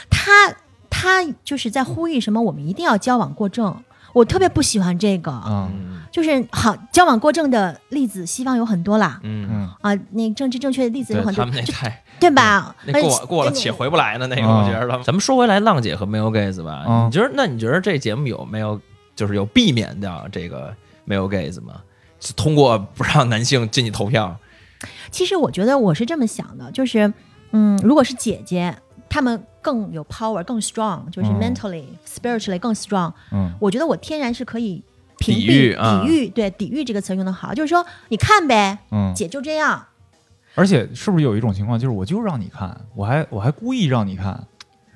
[0.08, 0.54] 他
[0.88, 3.76] 他就是在呼吁什么，我们一定要交往过正。
[4.14, 5.68] 我特别不喜欢这个，
[6.10, 9.20] 就是好交往过正的例子，西方有很多啦。
[9.22, 12.74] 嗯啊，那政治正确的例子有很多，他们那太对吧？
[12.86, 14.88] 那过过了且回不来的那个，我觉得。
[15.04, 17.30] 咱们说回来，浪姐和 Male Gaze 吧，你觉得？
[17.34, 18.80] 那你觉得这节目有没有？
[19.18, 20.72] 就是有避免掉这个
[21.04, 21.83] 没有 gays 吗？
[22.37, 24.38] 通过不让男性进去投票。
[25.11, 27.12] 其实我觉得我是这么想的，就是
[27.50, 28.72] 嗯，如果是姐姐，
[29.11, 33.12] 她们更有 power，更 strong，就是 mentally、spiritually 更 strong。
[33.33, 34.81] 嗯，我觉得我天然是可以
[35.16, 36.28] 抵御，抵御。
[36.28, 39.85] 对，抵御这个词用的好，就是说你看呗，嗯，姐就这样。
[40.54, 44.46] 而且是不是有一种情况，就是我就让你看，我还我还故意让你看，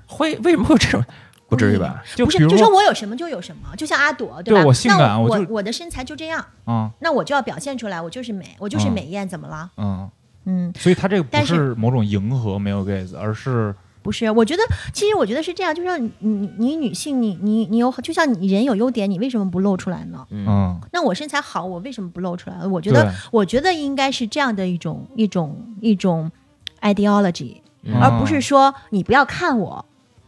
[0.06, 1.04] 会为什么会有这种？
[1.52, 2.02] 不至于吧？
[2.16, 4.64] 不是，就说我有什么就有什么，就像阿朵，对吧？
[4.64, 9.70] 我性感，我我的身材就这样，嗯，那我就要表现出来，我就是美，我就是美艳，怎么了？
[9.76, 10.08] 嗯
[10.46, 14.30] 嗯，所以他这个不是某种迎合没有 gaze，而是不是？
[14.30, 14.62] 我觉得
[14.94, 20.26] 其实我觉得是这样，就说你你女性，你你你有，就像你人有优点，你为什么不露出来呢？
[20.30, 22.66] 嗯，那我身材好，我为什么不露出来？
[22.66, 26.32] 我觉得我觉得应该是这样的一种一种一种
[26.80, 27.58] ideology，
[28.00, 29.84] 而不是说你不要看我。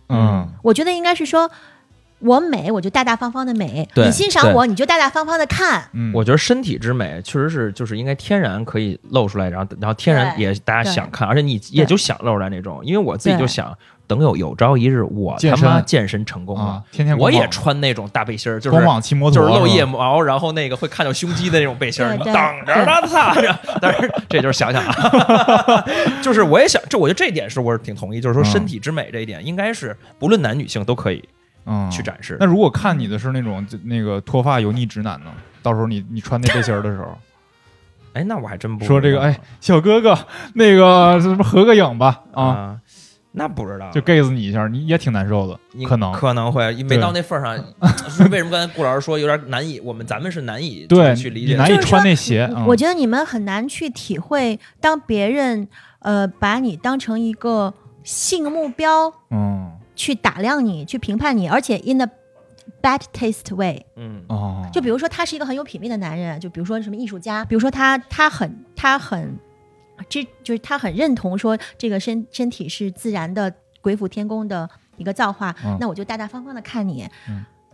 [0.08, 1.50] 嗯，我觉得应该是说。
[2.20, 5.90] 我美，我就大大方方的美；你欣赏我，你就大大方方的看。
[6.14, 12.80] 我觉得身体之美确实是，就是应该天然可以露出来，然后然后天然也大家想看，而且你也就想露出来那种。
[12.82, 22.26] 因为我自己就想，等有有朝一日我他妈健身成功了，天天我也穿那种大背心儿，就是光膀骑摩托，就是露腋毛，然后那个会看到胸肌的那种背心儿，等
[22.66, 23.32] 着吧，操！
[23.80, 25.84] 但是这就是想想啊，
[26.22, 31.22] 就是我也想，这我觉得这一点是我是挺同意，就是说身体之美这一点，应该是不论男女性都可以。
[31.66, 32.36] 嗯，去展示。
[32.38, 35.30] 那如果看你的是那种那个脱发油腻直男呢？
[35.62, 37.16] 到时候你你穿那背心儿的时候，
[38.12, 39.22] 哎，那我还真不说这个。
[39.22, 40.14] 哎，小哥哥，
[40.56, 42.78] 那个什么合个影吧啊？
[43.36, 47.56] 那不知道，就 gaze 你一下，你也挺难受的，可能可能会没到那份上。
[48.30, 49.80] 为什么刚才顾老师说有点难以？
[49.80, 52.48] 我们咱们是难以 对去理解，难以穿那鞋。
[52.66, 55.66] 我觉得你们很难去体会，当别人
[55.98, 59.72] 呃把你当成一个性目标，嗯。
[59.96, 62.08] 去打量你，去评判你，而且 in a
[62.82, 63.86] bad taste way。
[63.94, 69.38] 嗯哦，就比如说他是一个很有品味的男人，就比如说什么艺术家，比如说他他很他很，
[70.08, 77.08] 这就是他很认同说这个身身体是自然的鬼斧天工的一个造化，那我就大大方方的看你，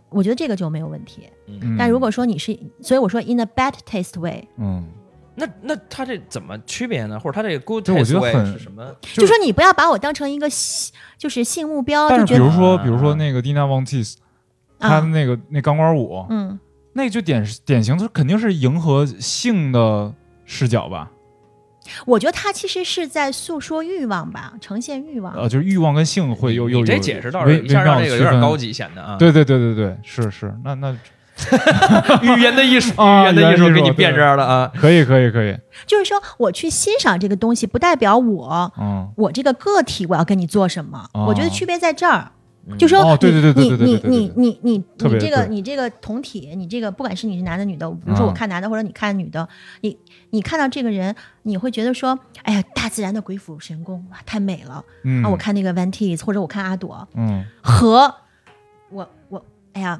[0.09, 1.29] 我觉得这个就没有问题。
[1.77, 4.85] 但如果说你是，所以我说 in a bad taste way，嗯。
[5.33, 7.17] 那那他这怎么区别呢？
[7.17, 8.93] 或者他这个 good taste way 是什么？
[9.01, 10.45] 就说你不要把我当成一个
[11.17, 12.09] 就是性目标。
[12.09, 14.15] 但是比如说，比如说那个 Dina Von Teese，
[14.77, 16.59] 他的那个那钢管舞，嗯，
[16.91, 21.09] 那就典典型，它肯定是迎合性的视角吧？
[22.05, 25.33] 我觉得他其实是在诉说欲望吧，呈现欲望。
[25.33, 28.71] 呃，就是欲望跟性会有有你这解释倒微是一下让这个有点高级。
[28.71, 29.17] 显得啊。
[29.17, 30.95] 对对对对对，是是，那那
[32.21, 34.71] 语言的艺术，啊语言的艺术给你变这样了啊。
[34.75, 41.07] 可以可以可以，就是说，我去欣赏这个东西，不代表我嗯，我这个个体我要跟你做什么。
[41.13, 42.31] 哦我觉得区别在这儿。
[42.67, 42.77] 嗯。
[42.77, 45.47] 就说哦对对对对你对对对对你你你你你这个对。
[45.49, 49.47] 你这个同体，你这个不管是你是男的女的，比如说嗯我看男的或者你看女的，
[49.81, 49.97] 你
[50.29, 55.23] 你看到这个人，你会觉得说，哎呀，大自然的鬼斧神工，哇，太美了嗯。
[55.23, 55.29] 啊！
[55.29, 57.45] 我看那个 Van Teese 或者我看阿朵，嗯。
[57.61, 58.13] 和
[58.89, 59.99] 我我哎呀，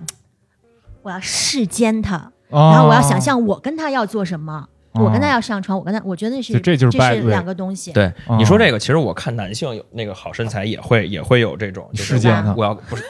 [1.02, 5.32] 我要视奸他，然然后我要想象我跟他要做什么，我跟他哦。
[5.32, 7.92] 要上床，我跟他，我觉得是就这就是 bad 是两个东西。
[7.94, 12.16] 对哦你说这个，其实我看男性有那个好身材也会也会有这种，就是
[12.56, 13.04] 我要不是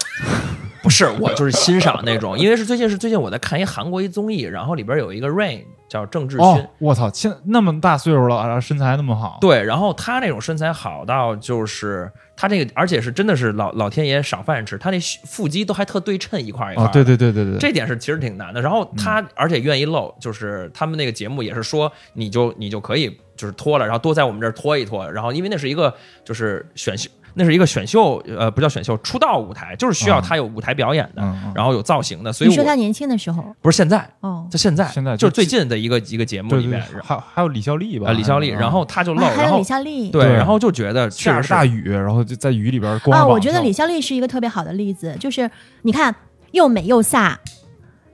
[0.83, 18.61] 不是我就是欣赏那种，因为是最近是最近我在看一韩国一综艺，然后里边有一个 Rain 叫郑智薰，哦，我操，现那么大岁数了，然后身材那么好，对，然后他那种身材好到就是他这个，而且是真的是老老天爷赏饭吃，他那腹肌都还特对称一块儿一块儿的。，哦对对对对对，这点是其实挺难的。
[18.61, 25.11] 然后他而且愿意露，就是他们那个节目也是说，你就你就可以就是脱了，然后多在我们这儿脱一脱。
[25.11, 31.21] 然后因为那是一个就是选秀，那是一个选秀，呃，不叫选秀，出道舞台，就是需要啊他有舞台表演的，
[31.55, 32.31] 然后有造型的。
[32.31, 40.09] 所以你说他年轻的时候，不是现在，哦，他现在现在就是最近的一个一个节目里面，对还还有李孝利吧，呃，李孝利，嗯然后他就露，啊还有李孝利。
[40.09, 45.49] 对，然后就觉得确下着大雨，然后就在雨里边光啊，我觉得李孝利是一个特别好的例子，就是
[45.83, 46.13] 你看
[46.51, 47.33] 又美又飒，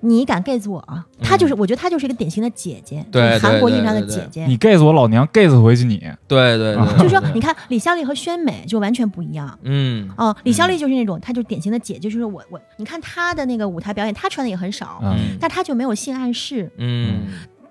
[0.02, 1.06] 你敢 gaze 我啊？
[1.22, 3.04] 她就是，我觉得她就是一个典型的姐姐，
[3.42, 4.46] 韩国意义上的姐姐。
[4.46, 9.58] 你 gaze 我老娘 gaze 回去你，对对对，就是说，你看李孝利和宣美就完全不一样。
[9.64, 10.10] 嗯。
[10.16, 15.38] 哦，李孝利就是那种，她就典型的姐姐，就是我我，你看她的那个舞台表演，她穿的也很少，嗯。
[15.40, 17.24] 但她就没有性暗示，嗯。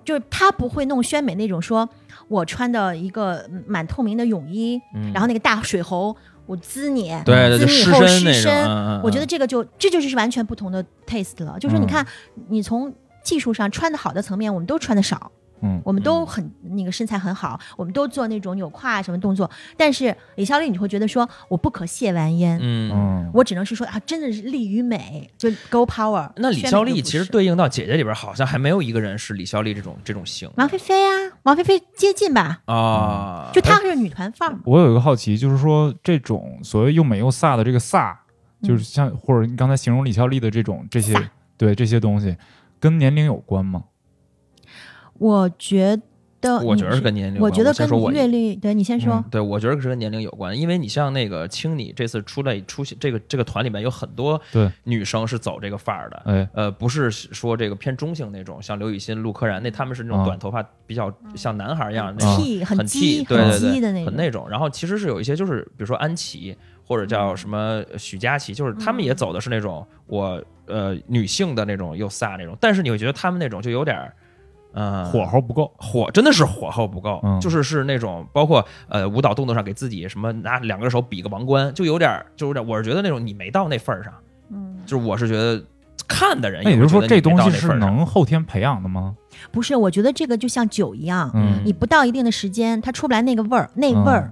[0.05, 1.89] 就是她不会弄宣美那种说，
[2.29, 11.59] 我穿的一个满透明的泳衣，嗯，然后那个大水猴，我滋你，对对，滋你以后湿身我觉得嗯这个就这就是完全不同的 taste 了。
[11.59, 12.07] 就是说，你嗯看，
[12.49, 19.51] 你从技术上穿的好的层面，我们都穿的少，嗯我们都很那个身材很好，我们都做那种扭胯啊什么动作。
[19.77, 22.91] 但是李孝利，你会觉得说，我不可亵玩焉，嗯。
[22.93, 26.31] 嗯，我只能是说啊，真的是力与美，就 go power。
[26.37, 34.61] 那李孝利其实对应到姐姐里边，好像还没有一个人是李孝利这种这种型王菲菲啊，王菲菲接近吧，啊，就她是女团范儿嘛。
[34.65, 38.15] 我有一个好奇，就是说这种所谓又美又飒的这个飒，
[38.63, 41.15] 嗯就是像或者你刚才形容李孝利的这种这些，
[41.57, 42.37] 对这些东西，
[42.79, 43.85] 跟年龄有关吗？
[45.19, 45.99] 我觉
[46.39, 47.51] 得，我觉得是跟年龄有关。
[47.51, 49.25] 我觉得跟阅历，对你先说嗯。
[49.31, 64.49] 对，我觉得是跟年龄有关，因为你像那个青你这次出来出现这个这个团里面有很多对女生是走这个范儿的，哎，呃，不是说这个偏中性那种，像刘雨欣、陆柯燃那他们是那种啊短头发，比较像男孩一样的那种，T 很很 T，对很对对鸡的那种，很那种。
[64.49, 74.15] 然后其实是有一些就是比如说安琪或者叫什么许佳琪，就是他们也走的是那种我呃女性的那种又飒那种，但是你会觉得他们那种就有点儿。
[74.77, 77.41] 嗯，火候不够，火真的是火候不够，嗯。
[77.41, 84.13] 就是是那种包括呃舞蹈动作上给自己什么拿两个手比个王冠，就有点儿就有点儿，我是觉得那种你没到那份儿上，
[84.51, 85.63] 嗯，就是我是觉得
[86.07, 89.17] 看的人那也就是说这东西是能后天培养的吗？
[89.51, 94.31] 不是，我觉得这个就像酒一样，嗯你不到一定的时间，它出不来那个味儿，那味儿，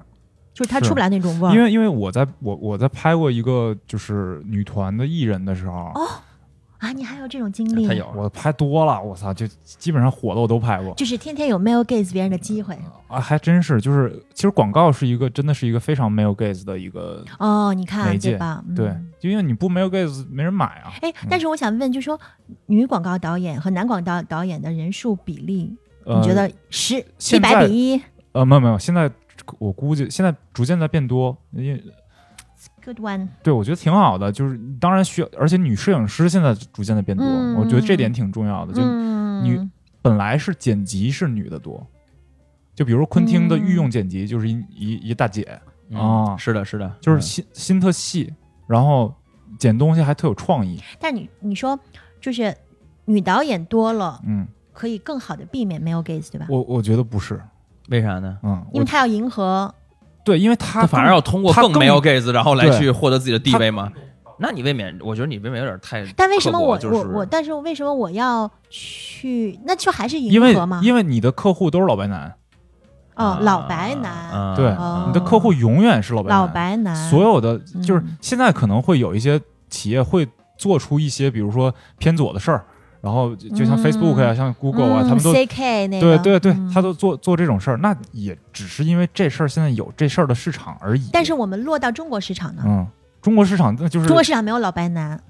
[0.53, 1.55] 就是它出不来那种味儿。
[1.55, 5.93] 因为因为我在我我在拍过一个就是女团的艺人的时候，
[6.85, 7.87] 啊，你还有这种经历？
[7.87, 12.79] 他有我拍多了，我操，就基本上火的我都拍过就是天天有 male gaze 别人的机会。
[13.09, 18.63] 啊，还真是，就是其实广告是一个真的是一个非常 male gaze 的一个，哦，你看媒介对吧？
[18.69, 22.21] 嗯对，就因为你不 male gaze 没人买啊，哎，但是我想问，就是说
[22.67, 27.03] 女广告导演和男广告导演的人数比例，呃、你觉得十
[27.35, 29.11] 一百比一呃没有没有，现在
[29.59, 31.83] 我估计现在逐渐在变多，因为
[32.85, 33.29] ？Good one。
[33.43, 39.61] 对我觉得挺好的，就是当然需要，而且女摄影师现在逐渐的变多，嗯我觉得这点挺重要的，就嗯，女
[40.03, 41.87] 本来是剪辑是女的多，
[42.75, 48.33] 就比如昆汀的嗯御用剪辑就是一、一一大姐，嗯啊是的，是的，就是嗯心心特细，
[48.67, 49.15] 然后
[49.59, 51.79] 剪东西还特有创意，但你你说
[52.21, 52.55] 就是
[53.07, 56.47] 女导演多了，嗯，可以更好的避免 male gaze，对吧？
[56.51, 57.41] 我我觉得不是，
[57.89, 58.39] 为啥呢？
[58.43, 59.75] 嗯，因为他要迎合，
[60.25, 63.93] 对，因为他他反而要通过更没有 gaze，然后来去获得自己的地位吗？
[64.37, 66.05] 那你未免，我觉得你未免有点太……
[66.17, 69.57] 但为什么我、就是我我，但是为什么我要去？
[69.65, 70.81] 那就还是因为迎合嘛？
[70.83, 72.35] 因为你的客户都是老白男，
[73.15, 80.27] 哦，啊老白男，啊对，哦你的客户永远是老白男，老白男，所有的就是嗯现在可能会有一些企业会
[80.59, 82.65] 做出一些，比如说偏左的事儿，
[83.05, 91.11] 然后就就像 Facebook 呀、像 Google 啊，嗯他们都 CK 那个，对对对嗯，他都做做这种事儿，那也只是因为这事儿现在有这事儿的市场而已。
[91.13, 92.87] 但是我们落到中国市场呢，嗯，
[93.21, 95.21] 中国市场那就是中国市场没有老白男，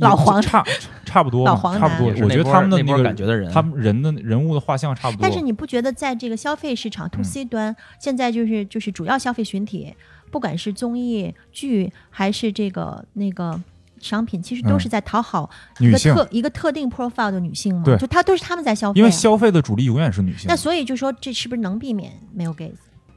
[0.00, 0.42] 老黄。
[0.42, 0.62] 差
[1.06, 2.12] 差不多，老黄差不多。
[2.24, 5.22] 我觉得他们的那波个感觉的人，他们人的人物的画像差不多。
[5.22, 7.24] 但是你不觉得在这个消费市场 to 嗯。
[7.24, 9.94] C 端，现在就是就是主要消费群体，
[10.30, 13.58] 不管是综艺剧还是这个那个
[14.04, 17.82] 商品，其实都嗯是在讨好一女性，个特一个特定 profile 的女性嘛？
[17.84, 17.96] 对。
[17.96, 20.46] 就她都是他们在消费啊、因为消费的主力永远是女性。
[20.48, 20.56] 那。
[20.56, 22.74] 所以就说这是不是能避免没有 gays？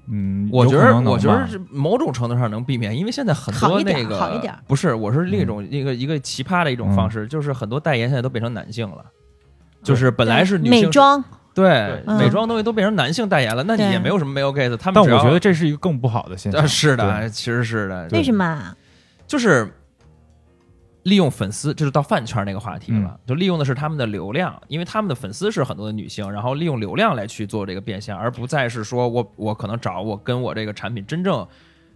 [0.09, 4.53] 嗯，我觉得我觉得是某种程度上能避免，因为现在很多好一点那个好一点。
[4.65, 9.03] 不是，我是另一嗯种一个一个奇葩的一种方式，就是很多代言现在都变成男性了。
[9.83, 11.23] 就是本来是女性美妆，
[11.53, 12.17] 对嗯。
[12.17, 16.61] 美妆东西都变成男性代言了，那你也没有什么 male gaze，他们但我觉得这是一个更不好的现象。
[16.61, 18.75] 呃是的，其实是的，为什么啊？
[19.27, 19.69] 就是
[21.07, 23.19] 利用粉丝，这是到饭圈那个话题了，嗯。
[23.25, 31.47] 就利用的是他们的流量，因为他们的粉丝是很多的女性，然后利用流量来去做这个变现，而不再是说我我可能找我跟我这个产品真正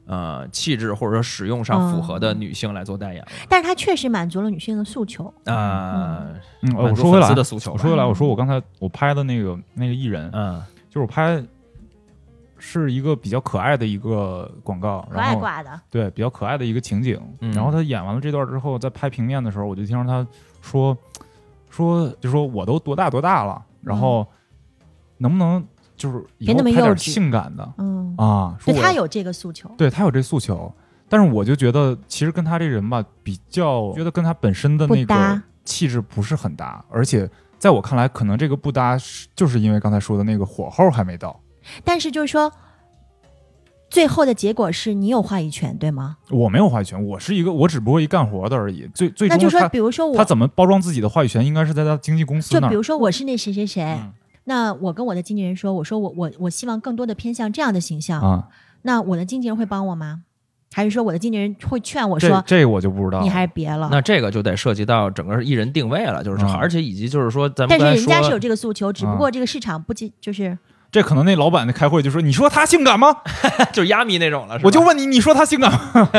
[0.06, 3.28] 呃气质或者说使用上符合的女性来做代言了。
[3.48, 5.26] 但是它确实满足了女性的诉求。
[5.46, 6.26] 啊，
[6.62, 10.62] 嗯，我说回来粉丝的诉求，我说回来，我说我刚才我拍的那个那个艺人，嗯。
[10.90, 11.42] 就是我拍
[12.64, 17.20] 是一个比较可爱的一个广告，可爱然后挂的，对比较可爱的一个情景。
[17.40, 20.26] 嗯然后他演完了这段之后，在拍平面的时候，我就听着他
[20.62, 20.96] 说
[21.72, 24.28] 说，就说我都多大多大了，然后
[25.18, 25.66] 能不能
[25.98, 28.56] 就是以别后拍点那么幼稚性感的嗯，啊？
[28.60, 29.68] 说他有这个诉求。
[29.76, 30.72] 对他有这诉求，
[31.10, 38.96] 但是我就觉得其实跟他这人吧，比较觉得跟他本身的那个气质不是很搭，而且在我看来，可能这个不搭
[39.36, 41.40] 就是因为刚才说的那个火候还没到。
[41.84, 42.52] 但是就是说，
[43.90, 46.18] 最后的结果是你有话语权，对吗？
[46.30, 48.90] 我没有话语权，我是一个，我只不过一干活的而已。
[48.94, 52.62] 最最那就说，终他比如说我，他怎么包装自己的话语权，应该是在他经纪公司那儿。
[52.62, 54.14] 就比如说我是那谁谁谁，嗯
[54.46, 58.48] 那我跟我的经纪人说，我说我我我希望更多的偏向这样的形象，啊，
[58.82, 60.24] 那我的经纪人会帮我吗？
[60.74, 63.24] 还是说我的经纪人会劝我说这我就不知道了。
[63.24, 63.90] 你还是别了？
[63.92, 70.58] 那这个就得涉及到整个艺人定位了，就是、嗯而且以及就是说咱们但是人家是有这个诉求，只不过这个市场不仅就是
[70.92, 73.16] 这可能那老板那开会就说：“你说他性感吗？
[73.72, 76.10] 就是亚米那种了，我就问你，你说他性感吗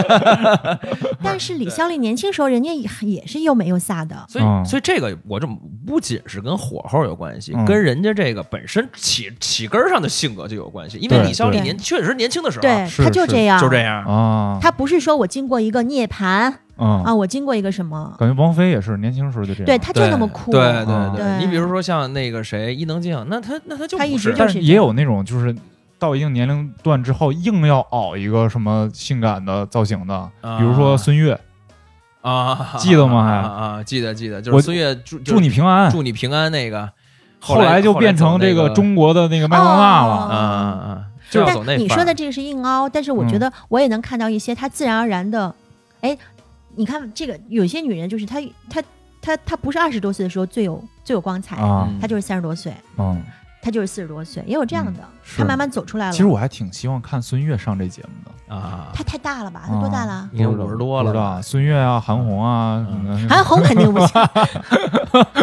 [1.23, 4.25] 但是李孝利年轻时候，人家也也是又美又飒的。
[4.29, 5.47] 所以，嗯所以这个我这
[5.87, 10.97] 不仅是跟火候有关系，嗯跟人家这个本身起起根儿上的性格就有关系。
[10.99, 13.79] 因为李孝利年确实年轻的时候对，他就这样，就这。
[13.79, 14.59] 样，啊？
[14.63, 19.67] 他不是说我经过一个涅槃嗯，啊，我经过一个什么，感觉王菲也是年轻时候就这样。
[19.67, 20.51] 对，她就那么酷。
[20.51, 21.39] 对嗯对。
[21.39, 24.35] 你比如说像那个谁伊能静，那她那她就她一不是。
[24.37, 25.55] 但直就是是也有那种就是
[25.99, 30.59] 到一定年龄段之后，硬要熬一个什么性感的造型的，啊。
[30.59, 31.39] 比如说孙悦，
[32.23, 33.25] 啊，记得吗？
[33.25, 35.91] 还啊啊，记得记得，就我是孙悦祝祝你平安。
[35.91, 36.91] 祝你平安那个，
[37.39, 40.09] 后来就变成这个个中国的那个麦当娜哦。
[40.09, 40.29] 了。
[40.31, 43.41] 嗯啊嗯，就是走那但你说的这个是硬凹，但是我觉嗯。
[43.41, 45.55] 得我也能看到一些她自然而然的，
[46.01, 46.17] 哎，
[46.75, 48.83] 你看这个有些女人就是她她
[49.21, 51.57] 她她不是二十多岁的时候最有最有光彩，
[52.01, 53.23] 她就是三十多岁，嗯，
[53.63, 56.13] 她就是四十多岁，也有这样的，是她慢慢走出来了。
[56.13, 58.31] 其实我还挺希望看孙悦上这节目的。
[58.55, 59.63] 啊，她太大了吧？
[59.67, 60.13] 她多大了？
[60.13, 64.09] 啊应该不知道50多了不知道吧孙悦啊，韩红啊，嗯什么的韩红肯定不行，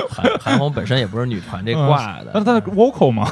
[0.10, 3.32] 韩韩红本身也不是女团这挂的，但是他的 vocal 嘛，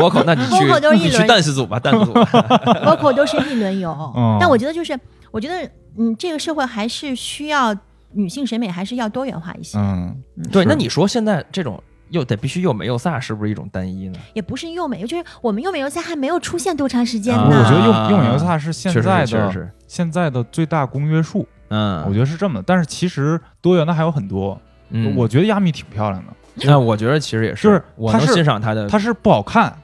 [0.00, 2.12] 我口，那你去 vocal 都是一你去轮 dance 组吧，dance 组。
[2.12, 3.92] vocal 都是一轮游。
[4.16, 4.98] 嗯但我觉得就是，
[5.30, 7.74] 我觉得嗯，这个社会还是需要
[8.12, 10.16] 女性审美还是要多元化一些，嗯，
[10.50, 14.18] 对，那你说现在这种又得必须又美又飒，是不是一种单一呢？
[14.32, 17.50] 也不是又美，就是我们又美又飒还没有出现多长时间啊我。
[17.64, 22.64] 觉得又又美又飒是现在的是现在的最大公约数，嗯，我觉得是这么的。
[22.66, 24.58] 但是其实多元的还有很多，
[24.90, 26.32] 嗯我觉得亚米挺漂亮的，
[26.66, 29.76] 那我觉得其实也是就是我能欣赏她的，她是不好看，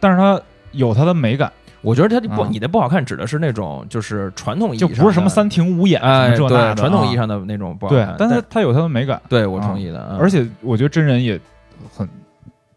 [0.00, 0.40] 但是她
[0.72, 1.52] 有她的美感，
[1.86, 11.40] 我觉得他的不，啊你的不好看指的是那种就是传统意义上的，不是什么三庭五眼什哎，么这那对的，传统意义啊上的那种不好看，，对但但它它有它的美感，对我同意的，嗯而且我觉得真人也
[11.96, 12.08] 很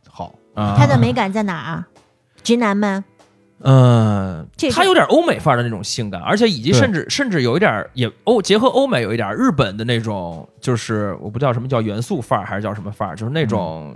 [0.07, 0.31] 好。
[0.53, 1.87] 啊她的美感在哪儿啊？
[2.43, 3.03] 直男们，
[3.61, 13.93] 嗯，这个它有点欧美范儿的那种性感，而且以及甚至甚至有一点儿也欧结合欧美有一点儿日本的那种，就是我不知道什么叫元素范儿还是叫什么范儿，就是那种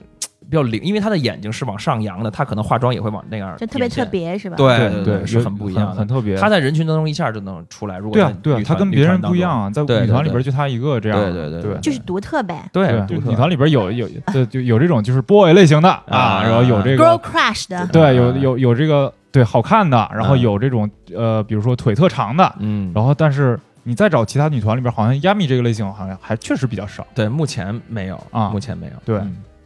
[0.53, 4.05] 比较灵，因为他的眼睛是往上扬的，他可能化妆也会往那样，就特别特。
[4.05, 4.55] 别是吧？
[4.55, 6.07] 对对对，是很不一样的很。
[6.07, 6.35] 特别。
[6.35, 9.63] 他在人群当中一下就能出来，如果在，对啊对啊女，团他跟别人不一样。
[9.63, 12.69] 啊，在女团里边就他一个这样的，对对对对对就是独特呗。
[12.71, 27.07] 对女团里边有有对就有这种就是 boy 类型的啊，然后有这个 Girl crush 的，对有有有这个对好看的，然后嗯有这种呃比如说腿特长的，嗯，然后但是你再找其他女团里边，好像亚米这个类型好像还确实比较少。
[27.15, 28.93] 对，目前没有啊目前没有。
[29.03, 29.19] 对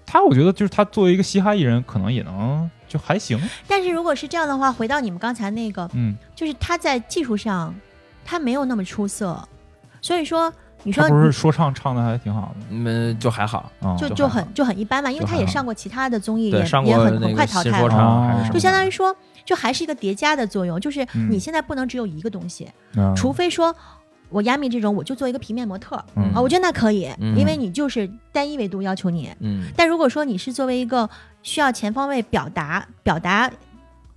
[0.07, 3.37] 嗯她我觉得就是他作为一个嘻哈艺人，可能也能就还行。
[3.67, 7.75] 但是如果是这样的话，回到你们刚才那个，嗯，就是他在技术上
[8.23, 9.37] 他没有那么出色，
[10.01, 10.51] 所以说
[10.83, 13.69] 你说不是说唱唱的还挺好的嗯，就还好。
[13.81, 18.49] 啊，就就很就很一般嘛，因为他也上过其他的综艺，也上过也很很快淘汰了。
[18.53, 21.29] 就相当于说，就还是一个叠加的作用，就是嗯。
[21.29, 23.13] 你现在不能只有一个东西，嗯。
[23.13, 23.75] 除非说
[24.29, 26.31] 我亚米这种，我就做一个平面模特嗯。
[26.33, 27.37] 啊，我觉得那可以，嗯。
[27.37, 29.29] 因为你就是单一维度要求你。
[29.39, 29.67] 嗯。
[29.75, 31.09] 但如果说你是作为一个
[31.43, 33.51] 需要全方位表达表达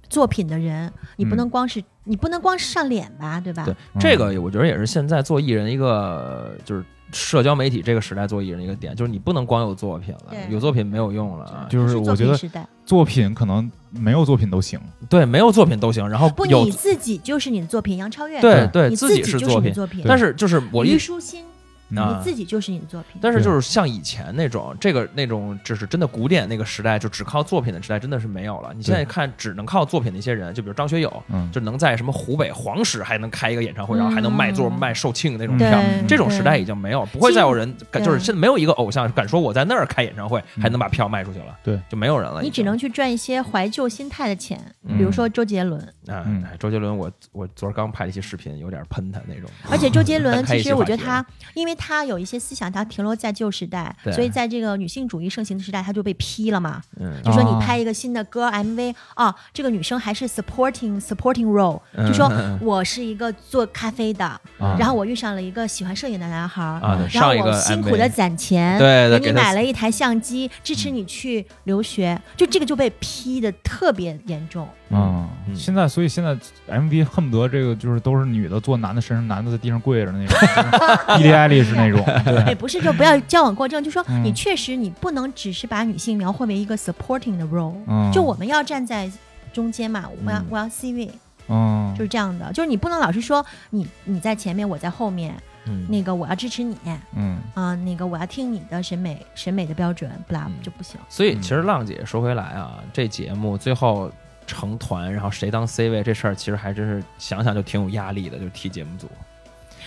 [0.09, 1.39] 作品的人，你不嗯。
[1.39, 3.67] 能光是、你不能光是上脸吧，对吧？
[4.01, 11.67] 这个我觉得也是现在做艺人一个就是社交媒体这个时代做艺人的一个点，就是你不能光有作品了，有作品没有用了啊。
[11.71, 12.39] 就是我觉得
[12.85, 14.81] 作品可能没有作品都行。
[15.09, 18.41] 对，没有作品都行，然后不，你自己就是你的作品，杨超越。
[18.41, 21.47] 对对你自己是作品，作品，但是就是我一虞书欣，啊
[21.91, 23.21] 你自己就是你的作品。
[23.21, 28.73] 但是就是像以前那种，这个那种就是真的古典那个时代，就只靠作品的时代，真的是没有了。
[28.75, 40.63] 你现在看，只能靠作品的一些人，就比如张学友，嗯，就能在什么湖北黄石还能开一个演唱会，嗯然后还能卖座卖售罄那种对票，这种时代已经没有，不会再有人敢，就是现在没有一个偶像敢说我在那儿开演唱会嗯。
[40.63, 42.43] 还能把票卖出去了，对，就没有人了。
[42.43, 45.81] 你只能去赚一些怀旧心态的钱，嗯比如说周杰伦。
[46.07, 51.25] 啊嗯，哎周杰伦，我我昨儿刚拍了一期视频，有点喷他那种，而且周杰 伦其实我觉得他，
[51.55, 56.83] 因为他有一些思想，他停留在旧时代，所以在这个女性主义盛行的时代，他就被批了嘛。
[57.01, 64.27] 嗯，就说哦你拍一个新的歌 MV 啊，这个女生还是 supporting supporting role，嗯就说我是一个做咖啡的，
[64.59, 64.77] 啊。
[64.79, 66.63] 然后我遇上了一个喜欢摄影的男孩
[67.11, 74.69] 然后我辛苦的攒钱，给你买了一台相机，支持你去留学，就这个就被批的特别严重。
[74.91, 75.57] 嗯，嗯。
[75.57, 76.37] 现在所以现在
[76.69, 80.37] MV 恨不得这个就是都是女的坐男的身上，男的在地上跪着那种，
[81.19, 84.23] 伊丽爱丽是那种，对，哎，不是，就不要矫枉过正，就说嗯。
[84.25, 89.11] 你确实你不能只是把女性描绘为一个 supporting 的 role，、嗯，就我们要站在
[89.53, 91.11] 中间嘛，我要、嗯我要 C 位，
[91.49, 95.35] 嗯，就是这样的，就是你不能老是说你你在前面，我在后面，
[95.67, 95.87] 嗯。
[95.89, 96.77] 那个我要支持你，
[97.17, 97.39] 嗯。
[97.55, 100.55] 啊、那个我要听你的审美审美的标准，不啦嗯。
[100.63, 101.01] 就不行。
[101.09, 104.11] 所以其实浪姐说回来啊，这节目最后
[104.51, 109.09] 成团，然后谁当 C 位这事儿，其实还真是想想就挺有压力的，就替节目组，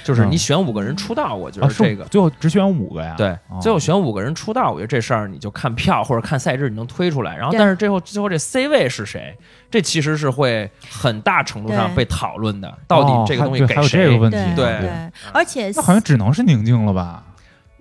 [0.04, 2.06] 就是你选五个人出道，我觉得这个。
[2.06, 3.16] 最后只选五个呀？
[3.18, 7.36] 对哦，最后选五个人出道，我觉得这事儿你就看票或者看赛制，你能推出来。
[7.36, 9.36] 然后，但是最后最后这 C 位是谁？
[9.70, 12.78] 这其实是会很大程度上被讨论的。
[12.88, 14.08] 到底这个东西给哦还还有这谁？
[14.10, 17.24] 个问题对，对对，而且那好像只能是宁静了吧？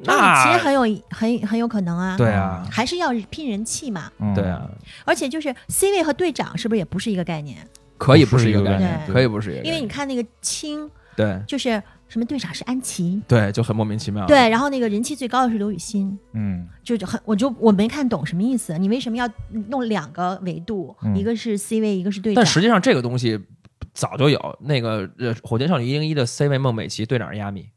[0.05, 4.11] 那其实很有很很有可能啊，对啊，还是要拼人气嘛。
[4.19, 4.69] 嗯对啊，，
[5.05, 7.57] 而且就是 C 位和队长是不是也不是一个概念？
[7.99, 14.27] 可以不是一个概念，念可以不是一个概念，因为你看那个青，对就是什么队长是安琪，对就很莫名其妙。
[14.27, 19.29] 对，然后那个人气最高的是刘雨欣，嗯就就很我就我没看懂什么意思，你为什么要
[19.69, 22.47] 弄两个维度，嗯一个是 C 位，一个是队长但？
[22.53, 23.39] 实际上这个东西
[23.95, 27.69] 早就有，那个呃，火箭少女一零一的 C 位孟美岐队长是亚米，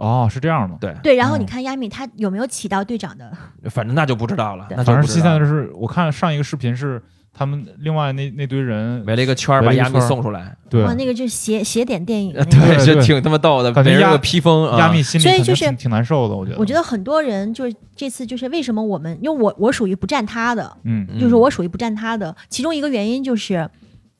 [0.00, 0.76] 哦，是这样的。
[0.80, 3.30] 对，对，然后你嗯看亚米他有没有起到队长的？
[3.70, 10.82] 反正那就不知道了，那就反正现在是我看上一个视频是他们另外那那堆人，围了一个圈儿把亚米送出来，对。
[10.84, 12.32] 哇，那个就是斜斜点电影。
[12.50, 16.58] 对，就挺他妈逗的，感觉亚没个披风啊，亚米心里所以就是挺挺难受的，我觉得。
[16.58, 21.06] 我觉得很多人就是这次就是为什么我们，因为我我属于不站他的，嗯。
[21.12, 21.20] 嗯。
[21.20, 23.68] 就是我属于不站他的，其中一个原因就是，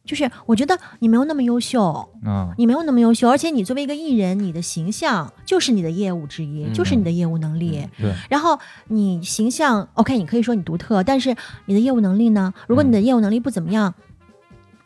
[0.04, 7.86] 就是我觉得你没有那么优秀，嗯你没有那么优秀，而且你作为一个艺人，你的形象就是你的业务之一，嗯就是你的业务能力。
[7.98, 11.36] 对，然后你形象 OK，你可以说你独特，但是
[11.66, 12.52] 你的业务能力呢？
[12.66, 13.94] 如果你的业务能力不怎么样，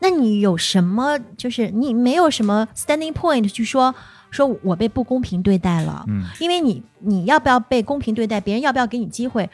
[0.00, 1.18] 那你有什么？
[1.36, 3.94] 就是你没有什么 standing point 去说
[4.30, 9.48] 说我被不公平对待了，嗯因为你你要不要被公平对待，别人要不要给你机会，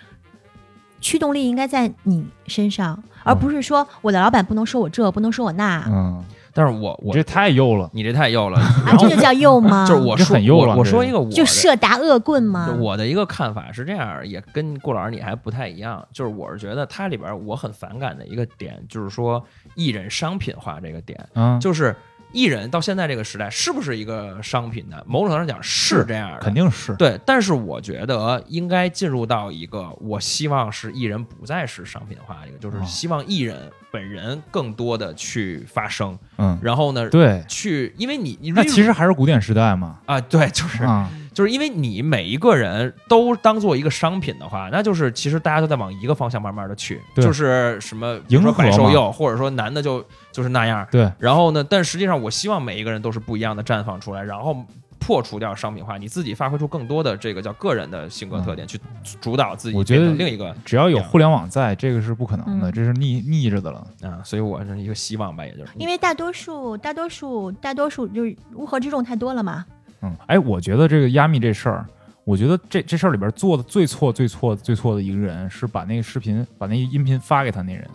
[1.01, 7.91] 驱动力应该在你身上，而不是说我的老板不能说我这，不能说我那，嗯，但是我我这太幼了。
[7.93, 9.87] 你这太幼了， 啊，这就叫幼吗？
[9.87, 12.75] 就是我说我很幼了我说一个我就的射达恶棍吗？
[12.79, 19.43] 我的一个看法是这样，也跟顾老师你还不太一样，就是我是觉得它里边我很反感的一个点，就是说
[19.75, 21.95] 艺人商品化这个点，嗯，就是
[22.33, 25.03] 艺人到现在这个时代是不是一个商品呢？
[25.07, 26.95] 某种程度上讲是这样的，肯定是。
[26.97, 39.99] 对，但是我觉得应该进入到一个，我希望是艺人不再是商品化一个，就是哦希望艺人本人更多的去发声，嗯，然后呢，对，去，因为你你那其实还是古典时代嘛。
[40.07, 54.57] 啊，对，就是啊，就是因为你每一个人都当做一个商品的话，那就是其实大家都在往一个方向慢慢的去，就是什么比如说迎合嘛百兽幼，或者说男的就就是那样，对，然后呢，但实际上我希望每一个人都是不一样的绽放出来，然后
[54.99, 58.79] 破除掉商品化，你自己发挥出更多的这个叫个人的性格特点，去
[59.21, 59.77] 主导自己。
[59.77, 64.21] 我觉得另一个只要有互联网在，这个是不可能的，这是逆逆着的了啊。
[64.23, 69.65] 所以我是一个希望吧，也就是因为大多数、大多数、大多数就是乌合之众太多了嘛。
[70.03, 71.87] 嗯，哎，我觉得这个压密这事儿，
[72.25, 77.89] 我觉得这这事儿里边做的最错、最错、最错的一个人是把那个视频、把那个音频发给他那人。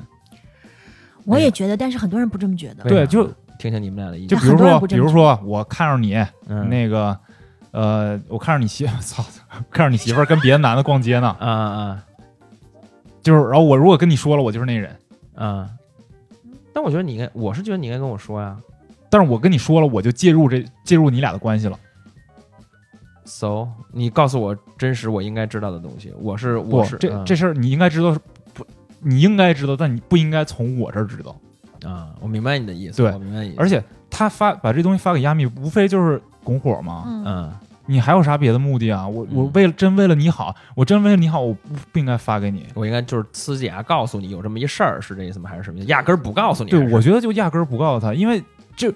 [1.26, 2.84] 我也觉得，但是很多人不这么觉得。
[2.84, 3.30] 对，就。
[3.58, 6.14] 听听你们俩的意见，就比如说，比如说我看着你，
[6.68, 7.18] 那个，
[7.72, 9.24] 呃，我看着你媳， 操，
[9.72, 12.01] 看着你媳妇儿跟别的男的逛街呢，嗯嗯，
[13.24, 14.93] 就是，然后我如果跟你说了，我就是那人，
[15.36, 15.66] 嗯，
[16.74, 18.58] 但我觉得你应该，我是觉得你应该跟我说呀，
[19.10, 21.80] 但是我跟你说了，我就介入这介入你俩的关系了
[23.26, 28.15] ，so 你告诉我真实我应该知道的东西，我是我是这这事儿你应该知道，
[28.53, 28.65] 不，
[29.01, 31.36] 你应该知道，但你不应该从我这儿知道。
[31.84, 32.97] 啊，我明白你的意思。
[32.97, 33.55] 对，我明白意思。
[33.57, 37.03] 而且他发把这东西发给亚米，无非就是拱火嘛。
[37.26, 37.51] 嗯，
[37.86, 39.07] 你还有啥别的目的啊？
[39.07, 42.65] 我我为了真为了你好，我真为了你好，我不不应该发给你。
[42.73, 45.49] 我应该就是呲牙告诉你有这么一事儿，是这意思吗？
[45.49, 45.80] 还是什么？
[45.82, 46.71] 压根儿不告诉你？
[46.71, 48.43] 对，我觉得就压根儿不告诉他，因为
[48.76, 48.91] 就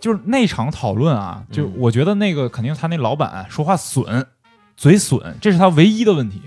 [0.00, 4.26] 就是那场讨论啊，就我觉得那个肯定他那老板说话损，
[4.76, 6.42] 嘴损，这是他唯一的问题。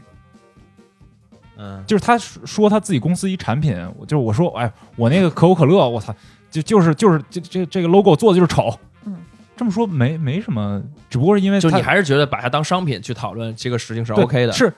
[1.57, 3.75] 嗯，就是他说他自己公司一产品，
[4.07, 6.11] 就是我说，哎，我那个可口可乐，我操，
[6.49, 8.75] 就就是就是这这这个 logo 做的就是丑。
[9.05, 9.15] 嗯，
[9.55, 14.73] 这么说没没什么，只不过是因为就你还是觉得把它当商品去讨论这个事情是 OK 的，是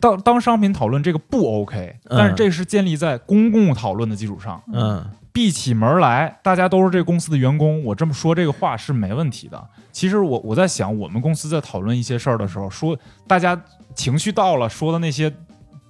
[0.00, 4.62] 当当商品讨论这个不 OK，但是这是建立在公共讨论的基础上。
[4.72, 5.04] 嗯，
[5.34, 9.62] 闭起门来，大家都是这公司的员工，我这么说这个话是没问题的。
[9.92, 13.60] 其实我我在想，我们公司在讨论一些事儿的时候，说大家
[13.94, 15.30] 情绪到了，说的那些。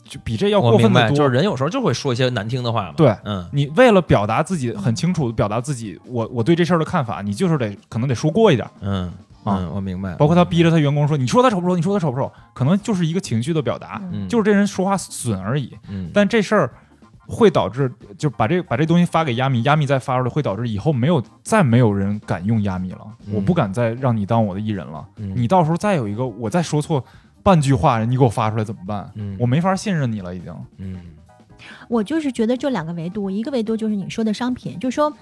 [0.06, 2.94] 就比这要过分的多，就是人有时候就会说一些难听的话嘛。
[2.94, 8.68] 对，嗯，你为了表达自己很清楚的表达自己，我我对这事儿的看法，你就是得可能得说过一点。
[8.82, 9.10] 嗯
[9.44, 10.14] 啊，我明白。
[10.16, 11.74] 包括他逼着他员工说：“你说他丑不丑？
[11.74, 15.74] 你说他丑不丑？”可能就是一个情绪的表达，就是这人说话损而已。
[15.88, 16.70] 嗯，但这事儿
[17.26, 23.00] 会导致，就把这把这东西发给亚米，亚米再发出来，会导致以后没有再没有人敢用亚米了。
[23.32, 25.06] 我不敢再让你当我的艺人了。
[25.16, 27.04] 你到时候再有一个我再说错。
[27.42, 29.06] 半句话，你给我发出来怎么办？
[29.16, 30.50] 嗯，我没法信任你了，已经。
[30.78, 30.98] 嗯，
[31.90, 35.12] 我就是觉得就两个维度，一个维度就是你说的商品，就是说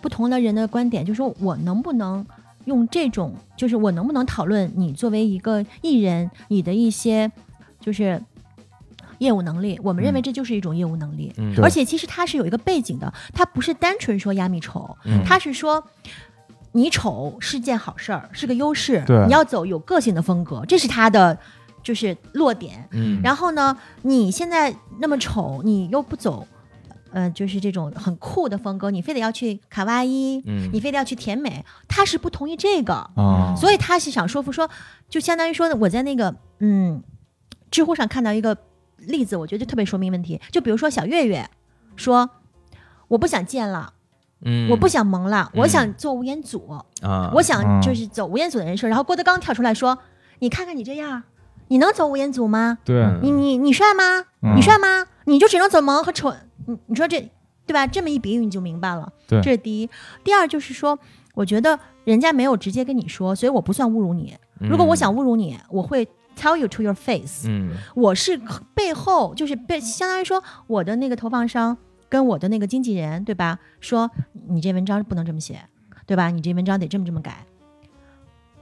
[0.00, 2.26] 不同的人的观点，就是说我能不能
[2.64, 7.30] 用这种，就是我能不能讨论你作为一个艺人，你的一些
[7.78, 8.20] 就是
[9.20, 11.32] 业务能力，我们认为这就是一种业务能力。
[11.38, 15.82] 嗯，而且其实它是有一个背景的，它不是单纯说压米丑，它是说。
[16.72, 19.02] 你丑是件好事儿，是个优势。
[19.26, 21.36] 你要走有个性的风格，这是他的
[21.82, 22.88] 就是落点。
[22.92, 26.46] 嗯，然后呢，你现在那么丑，你又不走，
[27.10, 34.70] 呃，就是这种很酷的风格，你非得要去卡哇伊，嗯，你非得要去甜美，他是不同意这个啊，所以他是想说服说，
[35.08, 37.02] 就相当于说我在那个嗯，
[37.72, 38.56] 知乎上看到一个
[39.06, 40.40] 例子，我觉得就特别说明问题。
[40.50, 41.48] 就比如说小月月
[41.96, 42.30] 说，
[43.08, 43.94] 我不想见了。
[44.42, 46.66] 嗯，我不想萌了，我想做吴彦祖
[47.02, 48.88] 啊，我想就是走吴彦祖的人设。
[48.88, 49.98] 然后郭德纲跳出来说
[50.40, 51.22] ：“你看看你这样，
[51.68, 52.78] 你能走吴彦祖吗？
[52.82, 54.24] 对，你你你帅吗？
[54.56, 55.06] 你帅吗？
[55.26, 56.34] 你就只能走萌和丑。
[56.64, 57.20] 你你说这
[57.66, 57.86] 对吧？
[57.86, 59.12] 这么一比喻你就明白了。
[59.28, 59.90] 对，这是第一。
[60.24, 60.98] 第二就是说，
[61.34, 64.34] 我觉得人家没有直接跟你说，所以我不算侮辱你。
[64.58, 66.08] 如果我想侮辱你，我会
[66.40, 67.48] tell you to your face。
[67.48, 68.40] 嗯，我是
[68.74, 71.76] 背后就是被相当于说我的那个投放商。
[72.10, 73.60] 跟我的那个经纪人，对吧？
[73.78, 74.10] 说
[74.48, 75.62] 你这文章不能这么写，
[76.06, 76.28] 对吧？
[76.28, 77.46] 你这文章得这么这么改，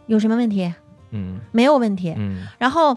[0.06, 0.70] 有什么问题？
[1.12, 2.12] 嗯，没有问题。
[2.14, 2.94] 嗯，然后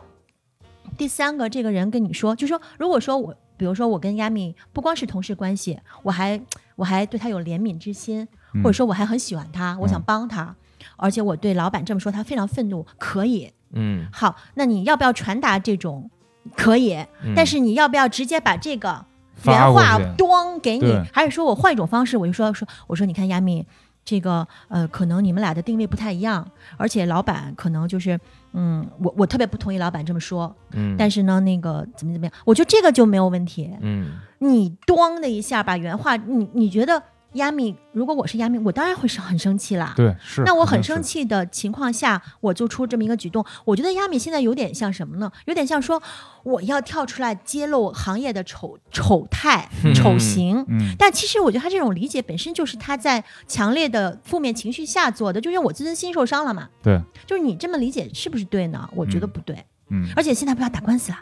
[0.98, 6.42] 第三个，这个人跟你说，就说如果说我，比如说我跟亚米不光是同事关系，我还
[6.76, 8.28] 我还对他有怜悯之心，
[8.62, 10.54] 或者说我还很喜欢他，我想帮他，
[10.98, 13.54] 而且我对老板这么说，他非常愤怒，可以。
[13.74, 16.09] 嗯，好，那你要不要传达这种？
[16.55, 16.97] 可以，
[17.36, 19.05] 但是你要不要直接把这个？
[19.45, 22.15] 原话咣给你，还是说我换一种方式？
[22.17, 23.65] 我就说说，我说你看亚米，
[24.05, 26.47] 这个呃，可能你们俩的定位不太一样，
[26.78, 28.19] 而且老板可能就是，
[28.53, 37.01] 嗯，我我特别不同意老板这么说，嗯，但是呢，那个怎么怎么样，我觉得这个就没有问题，嗯，你咣的一下把原话，你你觉得？
[37.34, 39.94] 亚米，如果我是亚米，我当然会生很生气啦。
[39.96, 40.42] 对，是。
[40.44, 43.46] 那我很生气的情况下，我就出这么一个举动。
[43.64, 45.32] 我觉得亚米现在有点像什么呢？
[45.46, 46.02] 有点像说
[46.44, 50.66] 我要跳出来揭露行业的丑丑态、丑行。
[50.68, 50.94] 嗯。
[51.00, 56.68] 但其实我觉得他这种理解本身就是他在强烈的负面情绪下做的，就是我自尊心受伤了嘛。
[56.84, 57.00] 对。
[57.26, 58.90] 就是你这么理解是不是对呢？
[58.94, 59.66] 我觉得不对。
[59.90, 60.10] 嗯。
[60.16, 61.18] 而且现在不要打官司了。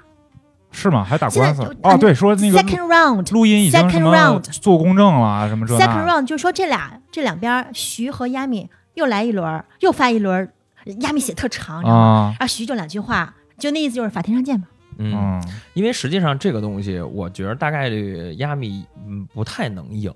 [0.72, 1.04] 是吗？
[1.04, 1.64] 还打官司？
[1.82, 10.52] 哦，对，说那个 second round 录音已经什么做公证了什么这 second round 就说这俩这两边徐和亚米又来一轮，又发一轮
[11.00, 14.68] 亚米写特长，然后啊，啊徐就两句话，就那意思就是法庭上见吧。
[14.98, 15.44] 嗯，嗯，
[15.74, 20.14] 因为实际上这个东西，我觉得大概率亚米嗯不太能赢，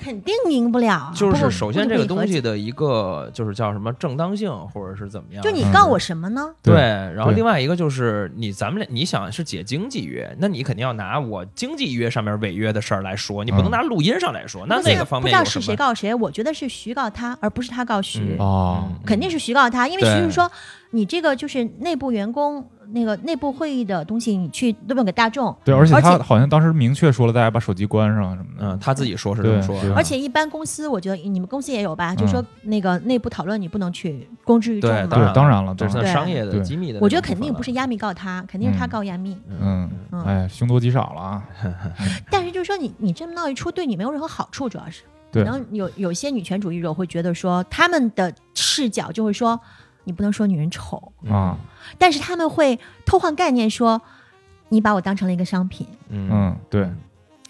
[0.00, 6.48] 肯定赢不了，就是首先这个东西的一个就是叫什么正当性，或者是怎么样，就你告我什么呢？
[6.62, 6.80] 对，对。
[7.14, 13.72] 然后另外一个就是你咱们俩你想是解经济约，那你肯定要拿我经济约上面违约的事儿来说，你不能嗯。
[13.72, 15.60] 拿录音上来说，那那个方面不知道是？
[15.60, 18.20] 谁告谁，我觉得是徐告他，而不是他告徐。
[18.20, 18.38] 嗯。
[18.38, 19.00] 哦嗯。
[19.04, 20.50] 肯定是徐告他，因为徐是说
[20.92, 28.66] 你这个就是内部员工那个内部会议的东西，你去都不给大众，对，而且他好像当时明确说了，大家把手机关上什么的。
[28.66, 36.98] 嗯，他自己说是这么说的，而且一般公司，我觉得你们公司也有吧，嗯就是说那个内部讨论你不能去公之于众对，当然了当这是然商业的机密的。
[37.00, 39.36] 我觉得肯定不是亚米告他，肯定是他告亚米。
[39.48, 40.24] 嗯，嗯。
[40.24, 41.42] 哎，凶多吉少了啊。
[42.30, 45.02] 但是就是说你你这么闹一出，对你没有任何好处，主要是。
[45.30, 45.44] 对。
[45.44, 49.58] 可能有有些女权主义者会觉得说，他们的视角就会说
[50.04, 51.56] 你不能说女人丑，啊，
[51.98, 54.00] 但是他们会偷换概念说
[54.68, 55.86] 你把我当成了一个商品。
[56.08, 56.88] 嗯嗯，对，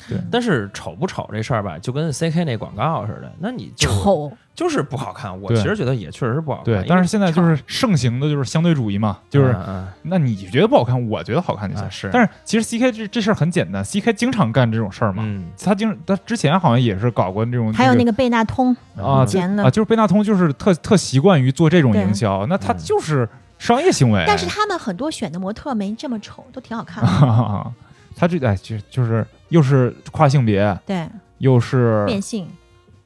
[0.08, 5.38] 对但是丑不丑这事儿吧，就跟 CK 那广告似的，那你就丑，就是不好看。
[5.40, 6.64] 我其实觉得也确实是不好看。
[6.66, 11.84] 对但是现在就是盛行的就是相对主义嘛，就是嗯那你觉得不好看，我觉得好看就行。
[11.84, 15.22] 啊是但是其实 CK 这这事儿很简单，CK 经常干这种事儿嘛。
[15.26, 23.28] 嗯他经他之前好像也是搞过这种，个还有那个贝纳通，啊以前的啊，就是贝纳通就是特特习惯于做这种营销，那他嗯就是
[23.61, 24.24] 商业行为。
[24.26, 27.72] 但是他们很多选的模特没这么丑，都挺好看的。
[28.16, 31.08] 他这哎就就是又是跨性别，对，
[31.38, 32.48] 又是变性、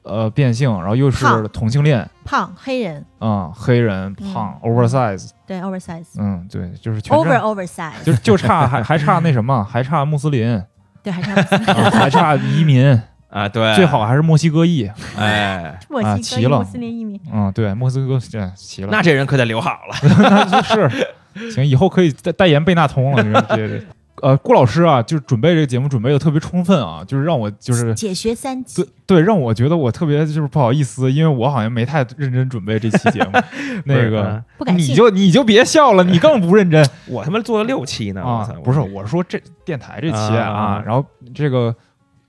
[0.01, 10.61] 呃变性，然后又是同性恋，胖、黑人，嗯，黑人胖、oversize，对，oversize、嗯，对，就是全 over oversize，就就差还还差那什么，还差穆斯林，
[11.01, 14.89] 对，还差 啊还差移民，啊，对，最好还是墨西哥裔。
[15.17, 17.19] 哎，墨啊齐了西哥裔穆斯林移民。
[17.33, 19.95] 嗯，对，墨西哥对齐了，那这人可得留好了。
[20.51, 23.21] 那是行，以后可以代代言贝纳通了。
[23.21, 23.85] 这这这，
[24.21, 33.31] 呃，顾老师啊，就是准备这个节目准备的特别充分啊，就是让我就是解学三级对，对，让我觉得我特别就是不好意思，因为我好像没太认真准备这期节目。
[33.83, 34.95] 那个嗯你。
[34.95, 41.75] 就你就别笑了，你更不认真我他妈做了六期呢，啊不是，我是说这电台这期啊啊，然后这个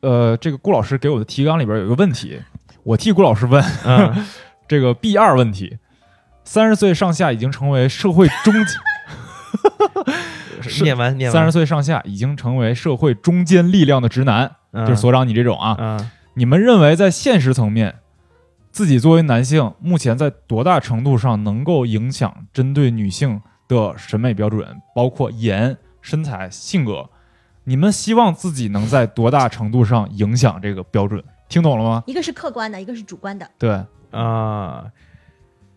[0.00, 2.40] 呃，这个顾老师给我的提纲里边有一个问题，
[2.82, 4.26] 我替顾老师问嗯
[4.68, 5.78] 这个 B 二问题：
[6.44, 8.54] 三十岁上下已经成为社会中
[10.60, 17.96] 是 念完念完，三十岁上下已经成为社会中坚力量的直男，嗯就是所长你这种啊，嗯你们认为在现实层面，
[18.70, 27.08] 自己作为男性，目前在多大程度上能够影响针对女性的审美标准，包括颜、身材、性格？
[27.68, 31.22] 你们希望自己能在多大程度上影响这个标准？
[31.48, 32.02] 听懂了吗？
[32.06, 33.48] 一个是客观的，一个是主观的。
[33.58, 34.84] 对，啊，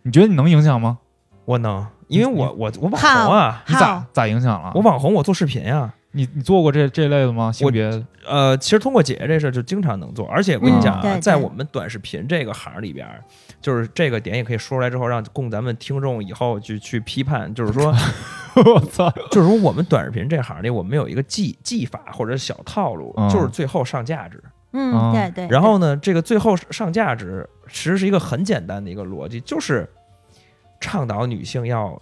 [0.03, 0.99] 你觉得你能影响吗？
[1.45, 4.71] 我能，因为我我我网红啊，你咋咋影响了？
[4.75, 5.91] 我网红，我做视频呀。
[6.11, 7.51] 你你做过这这类的吗？
[7.51, 13.23] 性别呃，其实通过姐姐这事儿就经常能做，而且我跟你讲啊，在我们短视频这个行里边儿，
[13.61, 17.93] 就是这个点也可以说出来之后，让供咱们听众以后去去批判，就是说，
[18.65, 19.09] 我操！
[19.31, 24.43] 就是说我们短视频这行里，我们有一个技技法或者小套路，嗯就是最后上价值。
[24.71, 25.47] 嗯，啊对对。
[25.49, 29.89] 然后呢，这个最后上价值其实是一个很简单的一个逻辑，就是
[30.79, 31.99] 倡导女性要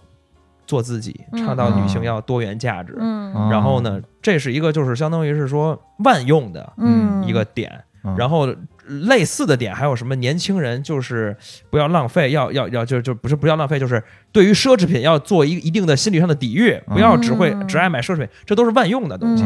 [0.66, 2.96] 做自己，嗯倡导女性要多元价值。
[2.98, 7.72] 嗯啊然后呢，这是一个就是相当于是说万用的嗯，一个点。
[8.04, 8.46] 嗯然后
[8.88, 10.16] 类似的点还有什么？
[10.16, 11.36] 年轻人就是
[11.70, 19.44] 不要浪费，要要要就就不是不要浪费，就是对于奢侈品要做一一定的心理上的抵御，不要只会嗯只爱买奢侈品，这都是万用的东西。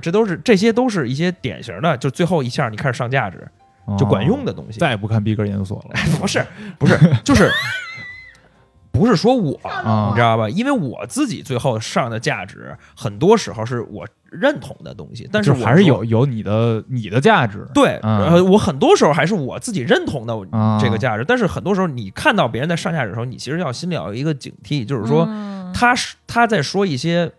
[0.00, 3.46] 这都是这些都是一些典型的，就最后一下你开始上价值
[3.98, 4.78] 就管用的东西。
[4.78, 6.44] 再也不看逼格研究所了不是
[6.78, 7.50] 不是，就是
[8.90, 10.48] 不是说我，啊你知道吧？
[10.48, 17.66] 因为我自己最后上的价值，很多时候是我认同的东西，但是我还是有有你的你的价值。
[17.74, 27.30] 对，嗯呃，我很多时候还是我自己认同的啊这个价值，但是很多时候你看到别人在上价值的时候，你其实要心里要有一个警惕，就是说嗯他是他在说一些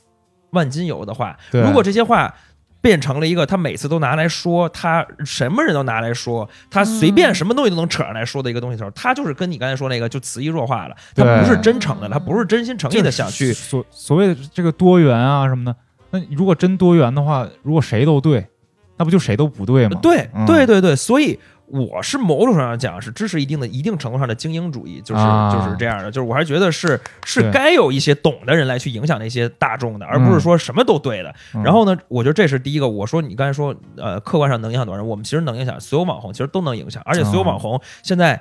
[0.50, 2.34] 万金油的话，如果这些话。
[2.82, 15.74] 变成了一个他每次都拿来说，他什么人都拿来说，他随便什么东西都能扯上来说的一个东西的时候，他就是跟你刚才说那个就词意弱化了，他不是真诚的，他不是真心诚意的想去所所谓的这个多元啊什么的。
[16.18, 18.46] 那如果真多元的话，如果谁都对，
[18.96, 19.98] 那不就谁都不对吗？
[20.02, 31.34] 对嗯对对对，所以我是某种程度上讲是支持一定的一定程度上的精英主义，就是、啊就是这样的，就是我还觉得是是该有一些懂的人来去影响那些大众的，而不是说什么都对的。
[31.54, 32.88] 嗯然后呢，我觉得这是第一个。
[32.88, 35.08] 我说你刚才说，呃，客观上能影响多少人？
[35.08, 38.40] 我们其实能影响，所有网红其实都能影响，而且所有哦网红现在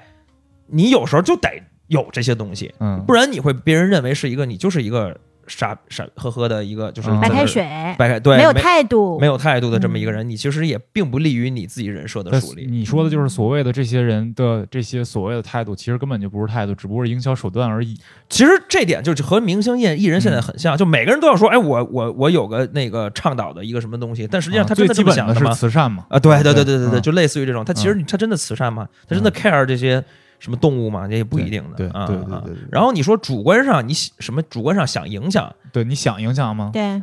[0.68, 1.50] 你有时候就得
[1.88, 5.18] 有这些东西，嗯，不然你会别人认为是一个你就是一个
[5.48, 7.64] 傻傻呵呵的一个就是嗯白开水，
[7.98, 12.66] 白开对没有态度，没有态度的这么一个人，你其实也并不利于你自己人设的树立。
[12.66, 17.98] 你说的就是所谓的这些人的这些所谓的态度，其实根本就不是态度，只不过是营销手段而已。
[18.30, 25.60] 其实这点就是和明星艺艺人现在很像，就每个人都要说，哎，我我我有个那个倡导的一个什么东西，但实际上啊他真的这么最基本的是？
[25.60, 26.06] 慈善嘛？
[26.10, 28.88] 啊，对对对对对对就类似于这种，他其实他真的慈善吗？
[29.08, 30.04] 他真的 care 这些
[30.46, 31.16] 什么动物嘛，这？
[31.16, 31.76] 也不一定的。
[31.76, 36.70] 对啊啊对对对对然后你说主观上你什么主观上想影响对，你想影响吗？
[36.72, 37.02] 对，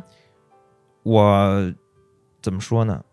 [1.03, 1.73] 我，
[2.41, 3.03] 怎么说呢？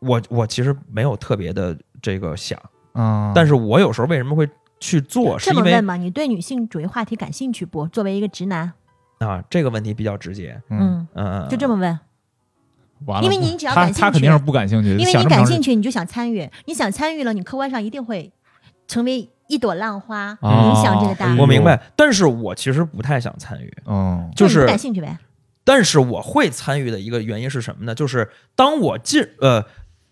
[0.00, 2.60] 我我其实没有特别的这个想，
[2.92, 4.48] 啊，但是我有时候为什么会
[4.80, 5.96] 去做，是因为这么问嘛？
[5.96, 7.86] 你对女性主义话题感兴趣不？
[7.86, 8.72] 作为一个直男，
[9.20, 12.00] 啊这个问题比较直接，嗯，嗯，就这么问，
[13.06, 18.32] 完了，因为你只要他感兴趣他肯定是不感兴趣，因为你感兴趣，你就想参与，你想参与了，你客观上一定会
[18.88, 21.36] 成为一朵浪花，哦影响这个大。
[21.36, 25.16] 我明白，但是我其实不太想参与，嗯就是感兴趣呗。
[25.62, 27.94] 但是我会参与的一个原因是什么呢？
[27.94, 29.64] 就是当我进呃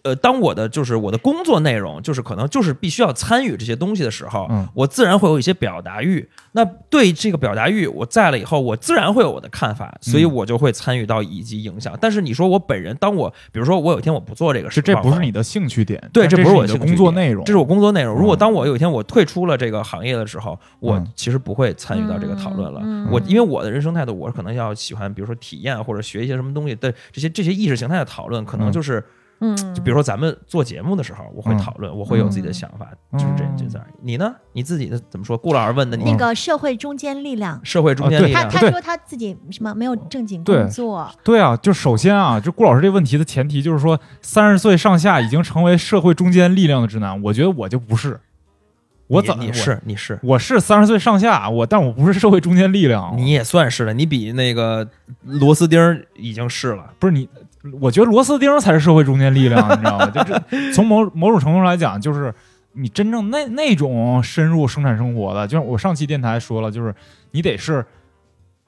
[0.06, 6.28] 呃，当我的就是我的工作内容就是可能就是必须要参与这些东西的时候，嗯我自然会有一些表达欲。
[6.52, 11.92] 那对这个表达欲，我在了以后，我自然会有我的看法，所以嗯我就会参与到以及影响。
[12.00, 18.16] 但是你说我本人，当我比如说我有一天我不做这个事，是这不是你的兴趣点，对，这不是我的工作内容，这是我工作内容。
[18.16, 22.80] 如果嗯当我有一天我退出了这个行业的时候，我嗯其实不会参与到这个讨论了。
[22.84, 29.04] 嗯我因为我的人生态度，我可能要喜欢，比如说体验或者学一些什么东西的这些这些意识形态的讨论，可能嗯就是
[29.40, 33.86] 嗯，就比如说咱们做节目的时候，我会嗯讨论，我会有自己的想法，嗯就是这就这样。
[34.02, 34.34] 你呢？
[34.52, 35.36] 你自己的怎么说？
[35.36, 48.18] 顾老师问的，你那个社会中坚力量，社会中间力量，对他他说他自己什么没有正经工作，对啊，就首先啊，就顾老师这个问题的前提就是说，三十岁上下已经成为社会中坚力量的直男，我觉得我就不是，
[49.08, 54.88] 我你你怎我是你是我是三十岁上下，我但我不是社会中间力量，你也算是了，你比那个
[55.24, 55.78] 螺丝钉
[56.14, 56.92] 已经是了。
[56.98, 57.28] 不是你，
[57.80, 60.06] 我觉得螺丝钉才是社会中坚力量，你知道吗？
[60.10, 62.34] 就这从某某种程度上来讲，就是
[62.72, 66.94] 你真正那那种深入生产生活的，就像我上期电台说了，就是
[67.30, 67.84] 你得是。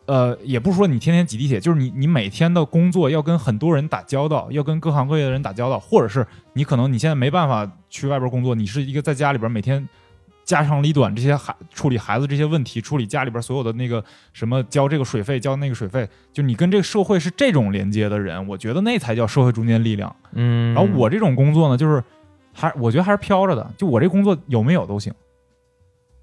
[0.07, 9.86] 呃，也不是说你天天挤地铁，就是你你每天的工作要跟很多人打交道，要跟各行各业的人打交道，或者是你可能你现在没办法去外边工作，你是一个在家里边每天
[10.49, 20.16] 家长里短这些孩处理孩子这些问题，处理家里边所有的那个什么交这个水费交那个水费，就你跟这个社会是这种连接的人，我觉得那才叫社会中间力量。
[20.32, 22.03] 嗯然后我这种工作呢，就是
[22.55, 25.12] 还我觉得还是飘着的，就我这工作有没有都行。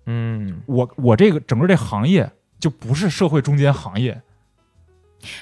[0.08, 4.20] 嗯我我这个整个这行业就不是社会中间行业，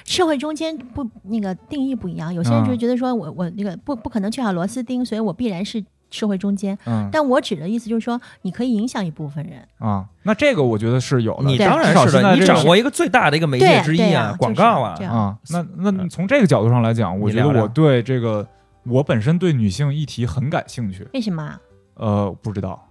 [0.04, 5.82] 社会中间不那个定义不一样，有些人就嗯觉得说我我那个不不可能缺少螺丝钉，所以我必然是
[6.14, 6.78] 社会中间。
[6.86, 9.66] 嗯但我指的意思就是说，你可以影响一部分人。
[9.78, 11.44] 啊，那这个我觉得是有的。
[11.44, 18.46] 你当然是的，你掌握一个最大的一个媒介之一对啊广告啊啊，那那嗯从这个角度上来讲，我觉得我对这个
[18.84, 21.06] 我本身对女性议题很感兴趣。
[21.12, 21.60] 为什么啊？
[21.94, 22.86] 呃，不知道，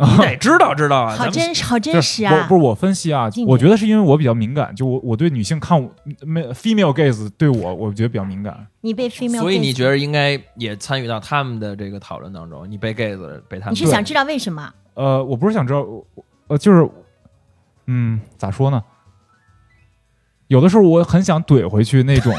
[0.12, 2.46] 你得 知道知道啊，好真实，好真实啊！
[2.48, 5.90] 不是我分析啊我觉得是因为我比较敏感，就我我对女性看我
[6.22, 8.66] 没 female gaze 对我我觉得比较敏感。
[8.80, 12.68] 你被 female，所以你 gaze 觉得应该也参与到他们的这个讨论当中？
[12.70, 14.72] 你被 gay 子被他们你是想知道为什么？
[14.94, 16.06] 呃，我不是想知道，我
[16.48, 16.88] 呃，就是，
[17.86, 18.82] 嗯，咋说呢？
[20.48, 22.32] 有的时候我很想怼回去那种，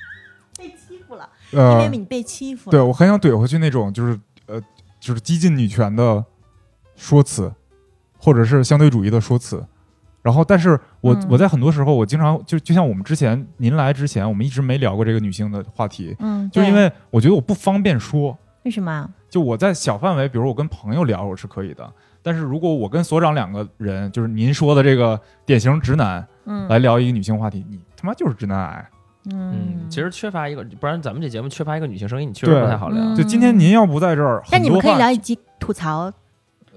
[0.58, 2.72] 被欺负了，因呃为，你被欺负了。
[2.72, 4.60] 对我很想怼回去那种，就是呃，
[4.98, 6.24] 就是激进女权的
[7.02, 7.52] 说辞，
[8.16, 9.64] 或者是相对主义的说辞。
[10.22, 18.38] 然后，但是我、嗯我在很多时候，我经常就就像我们之前您来之前，我们一直没聊过这个女性的话题，嗯，就是因为我觉得我不方便说。
[18.62, 19.10] 为什么？
[19.28, 21.92] 就我在小范围，比如我跟朋友聊，我是可以的。
[22.22, 28.88] 但是如果我跟所长两个人，就是您说的这个典型直男嗯来聊一个女性话题，你他妈就是直男癌。
[29.32, 33.02] 嗯，其实缺乏一个，不然咱们这节目缺乏一个女性声音，你确实不太好聊。
[33.02, 36.12] 嗯就今天您要不在这儿，但你们可以聊一集吐槽，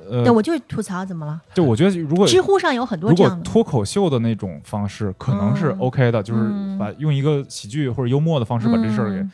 [0.09, 1.41] 对呃，我就是吐槽，怎么了？
[1.53, 3.43] 就我觉得如果知乎上有很多如果这样。
[3.43, 9.25] 脱口秀的那种方式，可能是嗯 OK 的，就是嗯把用一个喜剧或者幽默的方式把这事儿给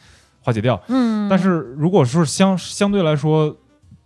[0.42, 0.82] 化解掉。
[0.88, 3.56] 嗯，但是如果说相相对来说，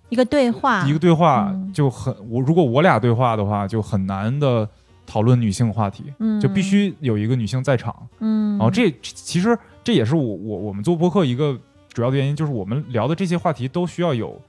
[0.10, 4.68] 一个对话，一个对话嗯就很我如果我俩对话的话，就很难的
[5.06, 7.96] 讨论女性话题，嗯，就必须有一个女性在场。
[8.20, 11.58] 嗯，然后这其实这也是我我我们做播客一个
[11.92, 14.40] 主要的原因，就是我们聊的这些话题都需要有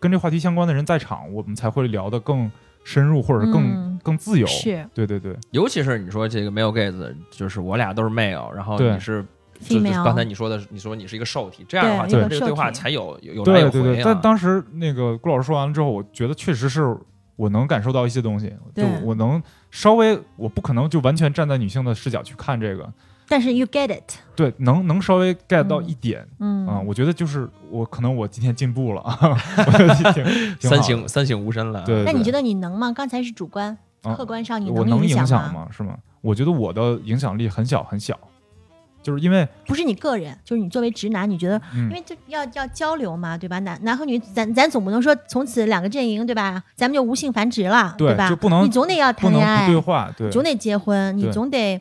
[0.00, 2.50] 跟这话题相关的人在场，我们才会聊得更
[2.84, 4.46] 深入，或者是更、嗯更自由。
[4.46, 9.24] 是对对对，尤其是你说这个 male gaze，就是我俩都是 male，然后你是。
[9.60, 14.02] 就就刚才你说的，你说你是一个受体，这样的话，咱们这个对话才有有有来有回对对对。
[14.02, 14.02] 啊。
[14.04, 16.96] 但当时那个顾老师说完了之后，我觉得确实是
[17.34, 19.42] 我能感受到一些东西，就我能
[19.72, 22.88] 稍微，我不可能就完全站在女性的视角去看这个，
[23.28, 29.02] 但是 you get it，对，能能稍微 get 到一点嗯啊、我觉得就是我可能我今天进步了，
[30.60, 31.82] 三省三省吾身了。
[31.84, 32.92] 对，对那你觉得你能吗？
[32.92, 35.68] 刚才是主观，啊客观上你我能影响吗？
[35.70, 35.96] 是吗？
[36.20, 38.18] 我觉得我的影响力很小很小，
[39.02, 43.58] 就是因为不是你个人，就是你作为直男，你觉得，嗯因为这要要交流嘛，对吧？
[43.60, 46.62] 男男和女，咱咱总不能说从此两个阵营，对吧？
[46.74, 47.94] 咱们就无性繁殖了，吧？
[47.96, 51.80] 对就不能你总得要谈恋爱不，对话，对，总得结婚，你总得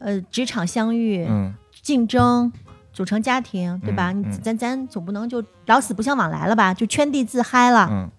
[0.00, 2.52] 呃职场相遇、嗯竞争。
[2.92, 4.12] 组成家庭，对吧？
[4.42, 6.74] 咱咱总不能就老死不相往来了吧？
[6.74, 7.88] 就圈地自嗨了。
[7.88, 8.10] 嗯，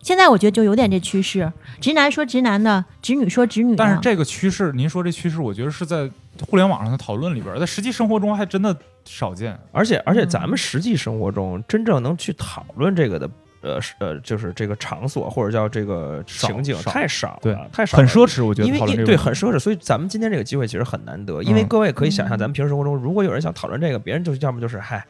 [0.00, 3.76] 现在我觉得就有点这趋势，直男说直男的，直女说直女的。
[3.76, 6.08] 但是这个趋势，您说这趋势，我觉得是在
[6.48, 8.74] 互联网上的讨论里边，在实际生活中还真的
[9.04, 9.58] 少见。
[9.72, 13.28] 而且而且嗯咱们实际生活中真正能去讨论这个的，
[13.60, 21.42] 呃是呃，就是这个场所或者叫这个情景太少了，对太少了，很奢侈，我觉得因为对很奢侈，所以咱们今天这个机会其实很难得。
[21.42, 25.04] 因为嗯各位可以想象，嗯咱们平时生活中，如果有人想讨论这个，别人就要么就是嗨。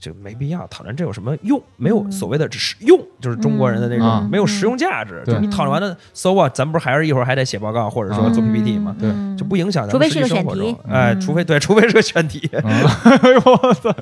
[0.00, 1.60] 这没必要讨论这有什么用？
[1.76, 5.22] 没有嗯所谓的只是用，就是中国人的那种、嗯没有实用价值。
[5.24, 6.54] 对就你讨论完了，so what？
[6.54, 8.94] 咱不是还是一会儿还得写报告，或者说嗯做 PPT 吗？
[8.98, 10.92] 对嗯就不影响咱除非是们实际个选题生活中。
[10.92, 12.48] 哎，嗯除非对，除非是个选题。
[12.52, 13.94] 嗯哎呦我操！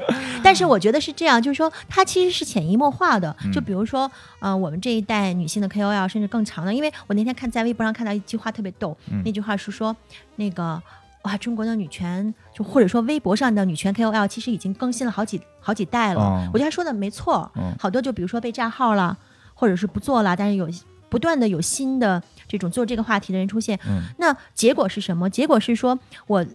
[0.42, 3.34] 但是我觉得是这样，就是说它其实是潜移默化的。
[3.44, 9.94] 嗯就比如说，呃，我们这一代女性的 KOL，甚至更长的，因为我那天看在微博上看到一句话特别逗，嗯那句话是说，
[10.36, 10.80] 那个
[11.26, 16.20] 哇，中国的女权，就或者说微博上的女权 KOL，其实已经更新了好几好几代了。
[16.20, 19.18] 哦我觉得他说的没错，嗯好多就比如说被炸号了，
[19.54, 20.68] 或者是不做了，但是有
[21.08, 23.78] 不断的有新的这种做这个话题的人出现。
[23.88, 25.28] 嗯那结果是什么？
[25.28, 25.98] 结果是说
[26.28, 26.46] 我。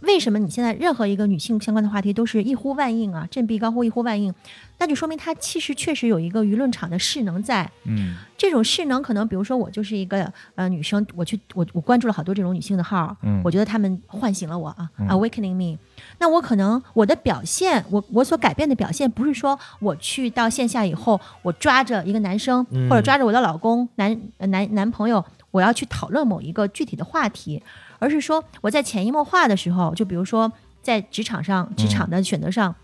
[0.00, 4.32] 为什么你现在任何一个女性相关的话题都是一呼万应啊，振臂高呼一呼万应？
[4.78, 7.68] 那就说明它其实确实有一个舆论场的势能在。
[7.84, 15.78] 嗯这种势能可能，比如说我就是一个呃女生，我去我我关注了好多这种女性的号，嗯我觉得她们唤醒了我啊、嗯 a w a k e n i n g me。
[16.20, 27.60] 那我可能我的表现，我我所改变的表现，不是说我去到线下以后，我抓着一个男生、嗯或者抓着我的老公、男呃男男朋友，我要去讨论某一个具体的话题，
[27.98, 30.50] 而是说我在潜移默化的时候，就比如说
[30.82, 32.74] 在职场上、职场的选择上。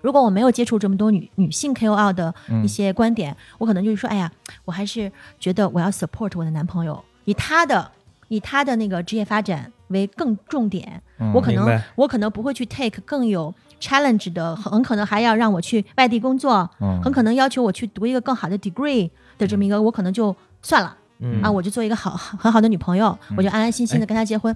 [0.00, 4.30] 如果我没有接触这么多女女性 KOL 的嗯一些观点，我可能就是说，哎呀，
[4.64, 7.90] 我还是觉得我要 support 我的男朋友，以他的
[8.28, 11.02] 以他的那个职业发展为更重点。
[11.18, 20.96] 嗯我可能我可能不会去 take 更有 challenge 的，很很可能还要让我去外地工作，嗯很可能要求我去读一个更好的 degree 的这么一个，我可能就算了。
[21.20, 24.54] 嗯啊，我就做一个好很好的女朋友，我就安安心心的哎跟他结婚。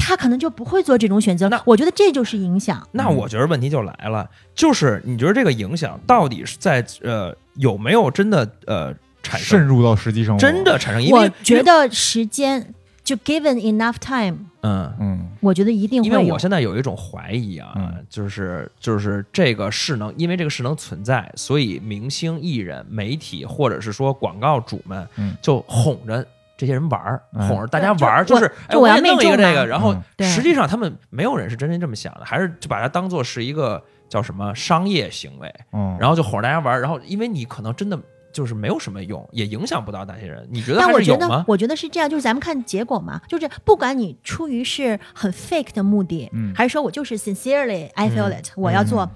[0.00, 2.86] 他可能就不会做这种选择那，我觉得这就是影响。
[2.92, 11.02] 那我觉得问题就来了，就是你觉得这个影响到底是在呃有没有真的呃产生渗入到实际生活，真的产生？
[11.02, 12.72] 因我为觉得时间
[13.08, 14.92] 就 given enough time，嗯。
[15.00, 15.28] 嗯。
[15.40, 16.20] 我觉得一定会有。
[16.20, 18.04] 因为我现在有一种怀疑啊，嗯。
[18.10, 25.34] 就是就是这个势能，因为这个势能存在，所以明星、艺人、媒体或者是说广告主们，嗯。
[25.40, 26.22] 就哄着
[26.58, 30.02] 这些人玩儿，哎哄着大家玩儿，就是哎，就我要也弄一个这个，然后嗯。
[30.14, 30.26] 对。
[30.26, 37.98] 实际上他们没有人是真心这么想的，还是就把它当做是一个叫什么商业行为，嗯，然后就哄着大家玩儿，然后因为你可能真的
[38.38, 41.44] 就是没有什么用，也影响不到那些人，你觉得还但我觉得？
[41.48, 49.10] 我觉得是这样，就是咱们看结果嘛，就是不管你出于是很 fake 的目的，嗯还是说我就是 sincerely I feel it，、我要做，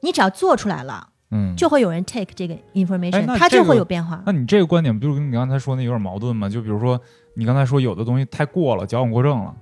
[0.00, 4.20] 你只要做出来了，嗯就会有人 take 这个 information，、它就会有变化。
[4.26, 6.48] 那你这个观点，不就跟你刚才说那有点矛盾吗？
[6.48, 7.00] 就比如说
[7.36, 9.54] 你刚才说有的东西太过了，矫枉过正了，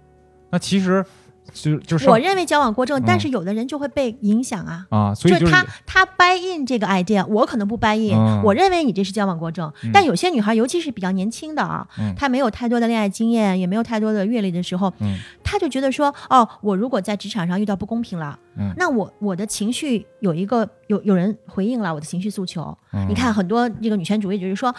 [0.50, 1.04] 那其实
[1.52, 4.86] 就就是我认为矫枉过正，嗯但是有的人就会被影响啊。
[4.90, 9.70] 啊，所以就是就他他 buy in 这个 idea，我可能不 buy in，、嗯我认为你这是矫枉过正。
[9.82, 22.76] 嗯但有些女孩，尤其是比较年轻的啊，嗯她没有太多的恋爱经验，也没有太多的阅历的时候，嗯她就觉得说，哦，我如果在职场上遇到不公平了，嗯那我我的情绪有一个有有人回应了我的情绪诉求。
[22.92, 24.74] 嗯你看很多这个女权主义就是说。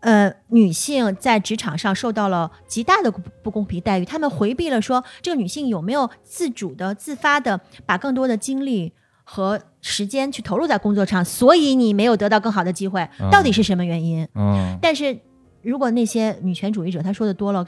[0.00, 8.92] 呃，女性在职场上受到了极大的不不公平待遇，她们回避了说这个女性有没有自主的、自发的把更多的精力
[9.24, 13.30] 和时间去投入在工作上，所以你没有得到更好的机会，嗯。
[13.30, 14.26] 到底是什么原因？
[14.34, 14.78] 嗯。
[14.80, 15.18] 但是
[15.62, 17.66] 如果那些女权主义者他说的多了，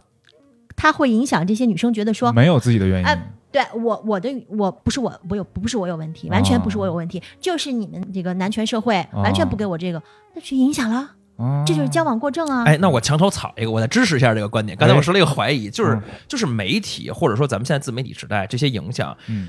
[0.74, 9.20] 他会影响这些女生觉得说，没有自己的原因，哎对我我的我不是我我有不是我有问题，完全不是我有问题，就是你们这个男权社会哦。
[9.20, 10.02] 完全不给我这个，
[10.34, 12.64] 那去影响了，啊这就是交往过正啊。
[12.64, 14.76] 哎，那我墙头草一个，我再支持一下这个观点。
[14.76, 19.48] 刚才哎我说了一个怀疑，就是嗯就是媒体或者说咱们现在自媒体时代这些影响，嗯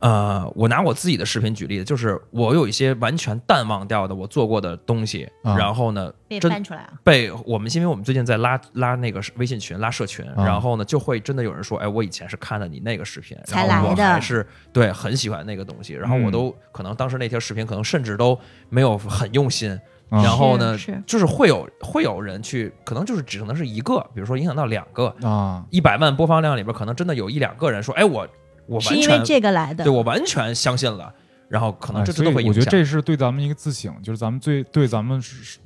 [0.00, 6.94] 呃，我拿我自己的视频举例子，就是我有一些完全淡忘掉的我做过的东西，啊然后呢，被真翻出来了。
[7.04, 18.38] 被我们，因为我们最近在拉拉那个微信群、拉社群，啊然后呢，就会真的有人说，哎，我以前是看了你那个视频，才然后我来的还是对很喜欢那个东西，然后我嗯都可能当时那条视频可能甚至都
[18.70, 19.78] 没有很用心，
[20.10, 28.26] 啊然后呢，是是就是会有会有人去，可能就是只可能是一个，比如说影响到两个，啊，一百万播放量里边，可能真的有一两个人说，哎，我
[28.66, 29.92] 我是因为完全这个来的对。
[29.92, 31.12] 我完全相信了，
[31.48, 32.64] 然后可能哎这所以我觉真的会影响。
[32.64, 35.22] 得这是对咱们一个自省，就是咱们最对咱们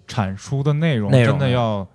[0.07, 1.87] 阐述的内容内容真的要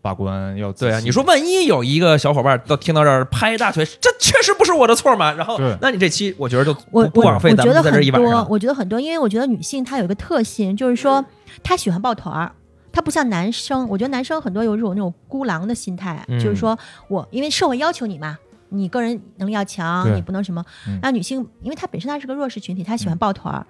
[0.00, 5.32] 把关，要仔对啊，细你说万一有一个小伙伴到听到这儿拍大腿，这确实不是我的错嘛？
[5.32, 8.46] 然后对，那你这期我觉得就我不不枉费咱们我觉得很在这一晚多，上。
[8.48, 11.24] 我觉得很多，因为我觉得女性她有一个特性，就是说
[11.62, 12.52] 她喜欢抱团儿。
[12.90, 18.36] 他不像男生，我觉得男生很多有一种那种孤狼的心态，嗯就是说我因为社会要求你嘛，
[18.70, 20.98] 你个人能力要强，你不能什么嗯。
[21.00, 23.64] 那女性，因为她本身她是个弱势群体，她喜欢抱团儿，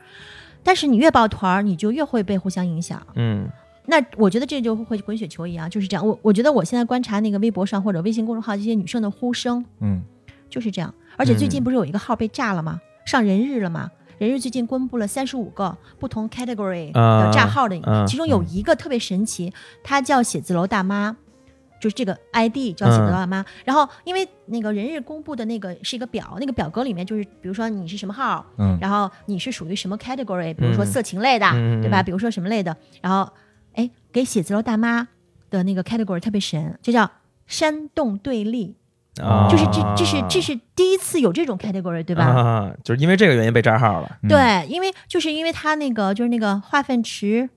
[0.62, 3.04] 但是你越抱团儿，你就越会被互相影响。
[3.16, 3.46] 嗯
[3.84, 6.06] 那我觉得这就会滚雪球一样，就是这样。
[6.06, 10.00] 我我觉得我现在观察那个微博上或者微信公众号这些女生的呼声嗯
[10.48, 10.94] 就是这样。
[11.16, 12.80] 而且最近嗯不是有一个号被炸了吗？
[13.04, 13.90] 上人日了吗？
[14.18, 19.52] 人日最近公布了三十五个不同 category 啊的炸号的，啊其中有一个特别神奇，
[19.82, 21.16] 它叫写字楼大妈。
[21.80, 28.76] 就是这个 ID 叫写字楼大妈，然后因为那个人日公布的那个是一个表，那个表格里面就是，比如说你是什么号，嗯。
[28.80, 31.80] 然后你是属于什么 category，比如说嗯色情类的，嗯。
[31.80, 32.02] 对吧？
[32.02, 33.32] 比如说什么类的，然后
[33.74, 35.06] 哎，给写字楼大妈
[35.50, 37.08] 的那个 category 特别神，就叫
[37.46, 38.74] 煽动对立，
[39.22, 42.24] 啊，就是这这是这是第一次有这种 category，对吧？
[42.24, 44.18] 啊，就是因为这个原因被炸号了。
[44.22, 47.48] 嗯对，因为就是因为他那个就是那个化粪池，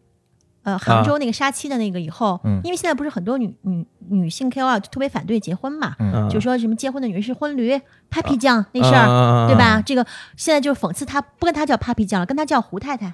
[0.64, 9.08] 呃，杭州那个杀妻的那个以后，嗯因为现在不是很多女女女性 KOL 就特别反对结婚嘛，嗯就说什么结婚的女人是婚驴、Papi 酱那事儿。
[9.08, 9.82] 儿对吧？？
[9.86, 10.06] 这个
[10.36, 13.14] 现在就是讽刺她，不跟她叫 Papi 酱了，跟她叫胡太太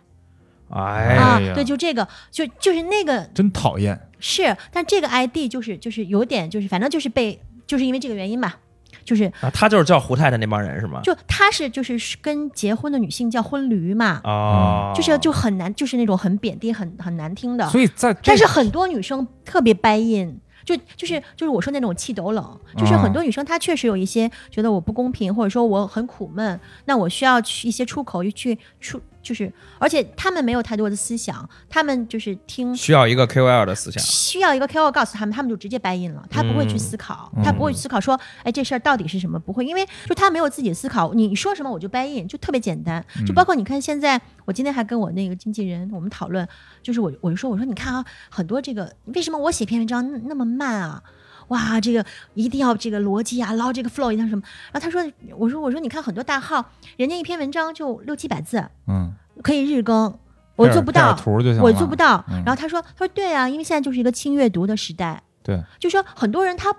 [0.69, 1.53] 哎，啊哎呀。
[1.53, 8.57] 对，就这个，就就是那个真讨厌，是，但这个 ID 就是就是有点就是反正就是被就是因为这个原因吧，
[9.03, 11.01] 就是啊他就是叫胡太太那帮人是吗？
[11.03, 17.67] 就他是就是跟结婚的女性叫婚驴嘛，哦，就是就很难，就是那种很贬低、很很难听的。
[17.69, 32.73] 所以在但是很多女生特别掰硬，就就是就是我说那种气抖冷，就是啊很多女生她确实有一些觉得我不公平，或者说我很苦闷，那我需要去一些出口去出，就是而且他们没有太多的思想，他们就是听。
[32.73, 34.01] 需要一个 KOL 的思想。
[34.01, 39.37] 需要一个 KOL 告诉他们，他们就直接掰印了，他不会去嗯思考，嗯他不会去思考说，哎，这事儿到底是什么？
[39.37, 43.05] 不会，因为就他没有自己思考，你说什么我就掰印，就特别简单。
[43.25, 46.47] 就包括你看现在，我今天还跟我那个经纪人我们讨论，
[46.81, 51.03] 就是我我就说我说你看啊，很多这个为什么我写篇文章那那么慢啊？
[51.49, 54.41] 哇，这个一定要这个逻辑啊，捞这个 flow 一定要什么？
[54.71, 55.01] 然后他说，
[55.37, 60.17] 我说我说你看很多大号，人家一篇文章就六七百字，嗯，可以日更，
[60.55, 62.23] 我做不到，图就，我做不到。
[62.29, 62.43] 嗯。
[62.45, 66.75] 然后他说：“他说对啊，因为现在就是一个轻阅读的时代，对，就说很多人他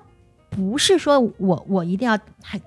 [0.51, 2.61] 不是说我我一定要还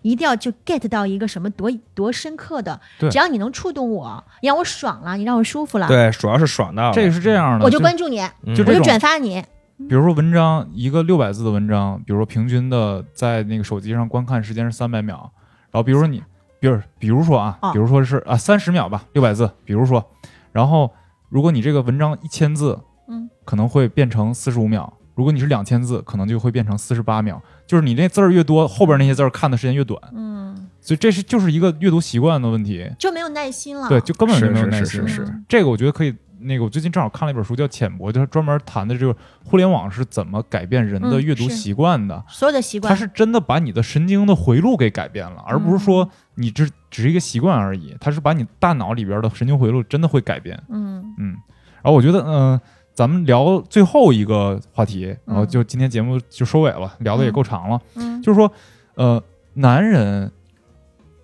[0.00, 3.10] 一定要就 get 到一个什么多多深刻的，对。
[3.10, 6.92] 只要你能触动我，你让我爽了，你让我舒服了，对，主要是爽到了。
[6.94, 8.56] 这个是这样的，我就关注你，嗯。
[8.66, 9.44] 我就转发你。
[9.76, 15.30] 比如说文章一个六百字的文章，比如说平均的在那个手机上观看时间是三百秒，
[15.70, 16.22] 然后比如说你，
[16.60, 20.04] 比如比如说啊哦，比如说是啊三十秒吧，六百字，比如说，
[20.52, 20.90] 然后
[21.28, 24.84] 如果你这个文章一千字，嗯，可能会变成四十五秒；
[25.16, 27.42] 如果你是两千字，可能就会变成四十八秒。
[27.66, 32.88] 就是你那字儿越多，后边那些字儿看的时间越短，嗯，所以这是就是一个阅读习惯的问题。
[32.96, 33.88] 就没有耐心了。
[33.88, 35.08] 对，就根本就没有耐是心。
[35.08, 36.14] 是是是这个我觉得可以。
[36.44, 42.22] 那个我最近正好看了一本书，叫《浅薄》，就是专门谈的这个互联网是怎么改变人的嗯阅读习惯的。
[42.28, 47.96] 所有的习惯，它是真的把你的神经的回路给改变了，而不是说你这只是一个习惯而已。
[48.00, 50.62] 它是把你大脑里边的神经回路真的会改变。
[50.68, 51.36] 嗯嗯，
[51.82, 52.60] 然后我觉得，嗯、
[52.92, 57.80] 咱们聊最后一个话题，然后就今天节目就收尾了，聊的也够长了。
[57.94, 58.52] 嗯，就是说，
[58.94, 59.22] 呃，
[59.54, 60.30] 男人，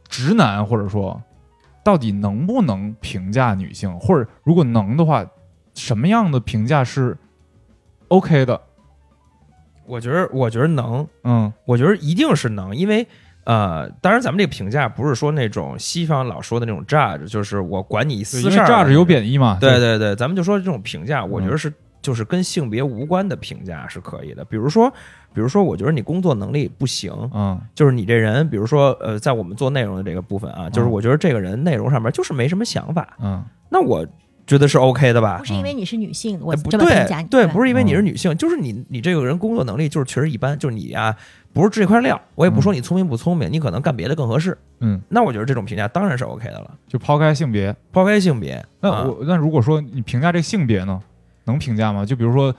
[0.08, 1.20] 直男或者说，
[1.82, 5.24] 到底能不能评价女性，或者如果能的话，
[5.74, 7.16] 什么样的评价是
[8.08, 8.60] OK 的？
[9.86, 13.06] 我觉得，我觉得能，嗯我觉得一定是能，因为
[13.44, 19.58] 呃，当然咱们这个评价不是说那种西方老说的那种 judge，就是我管你私事儿，judge 有贬义嘛。
[19.60, 21.72] 对对对，咱们就说这种评价，我觉嗯得是
[22.02, 24.44] 就是跟性别无关的评价是可以的。
[24.44, 24.92] 比如说，
[25.32, 27.60] 比如说，我觉得你工作能力不行，嗯。
[27.74, 33.42] 就是你这人，比如说呃，在我们做内容的这个部分啊，就是嗯我觉得这个人内容上面就是没什么想法，嗯。
[33.68, 34.04] 那我
[34.46, 35.38] 觉得是 OK 的吧？
[35.38, 35.44] 不？
[35.44, 41.14] 是因为你是女性，我哎不这么评价你，对，不是因为你是嗯女性，就是你你这个人工作能力就是确实一般，就是你呀、
[41.52, 44.58] 不是这块料，我也不说你聪明不聪明，你可能干别的更合适。
[44.80, 48.64] 嗯，那我觉得这种评价当然是 OK 的了，就抛开性别，抛开性别。
[48.80, 49.04] 那啊。
[49.04, 51.00] 我那如果说你评价这个性别呢，
[51.44, 52.04] 能评价吗？
[52.04, 52.52] 就比如说，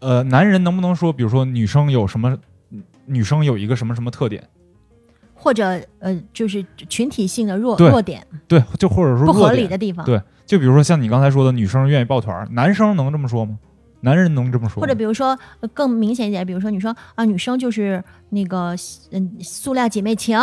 [0.00, 2.36] 呃，男人能不能说，比如说女生有什么，
[3.06, 4.42] 女生有一个什么什么特点？
[5.34, 13.58] 或者呃，就是群体性的弱对弱点对，就或者说不合弱点理的地方，对，就比如说像你刚才说的，女生愿意抱团儿，男生能这么说吗？
[14.02, 14.80] 男人能这么说吗？
[14.82, 18.76] 或者比如说呃更明显一点，比如说你说啊，女生就是那个
[19.12, 20.38] 嗯塑料姐妹情，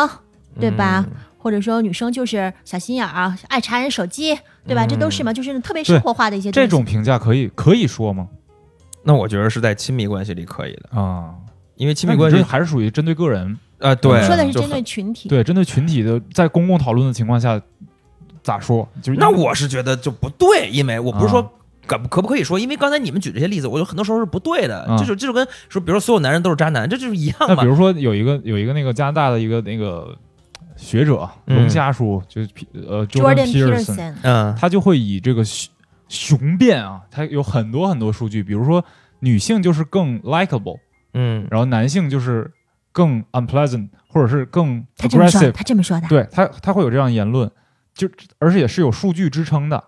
[0.59, 1.05] 对吧？
[1.07, 4.35] 嗯或者说女生就是小心眼儿啊，爱查人手机，
[4.65, 4.83] 对吧？
[4.85, 8.27] 嗯这都是嘛，就是特别生活化的一些东西这种评价可以可以说吗？
[9.07, 11.33] 那我觉得是在亲密关系里可以的，啊，
[11.77, 17.59] 因为亲密关系还是属于针对个人，啊，对，说的是针对群体，对，针对群体的，在公共讨论的情况下
[18.43, 18.87] 咋说？
[19.01, 21.49] 就是那我是觉得就不对，因为我不是说啊。
[21.87, 27.65] 可可不可以说，因为刚才你们举这些例子，我有很多时候是不对的，就是就跟说，比如说所有男人都是渣男，这就是一样嘛那比。
[27.65, 30.13] 如说有一个有一个那个加拿大的一个那个
[30.75, 31.55] 学者嗯。
[31.55, 32.49] 龙虾叔，就是
[32.85, 35.45] 呃 Jordan Peterson，Peterson，嗯他就会以这个
[36.09, 38.83] 雄雄辩啊，他有很多很多数据，比如说
[39.19, 40.79] 女性就是更 likable，
[41.13, 42.51] 嗯然后男性就是
[42.91, 47.49] 更 unpleasant，或者是更他这么说，aggressive，他这么说的，对他他会有这样言论，
[47.93, 49.83] 就而且是有数据支撑的。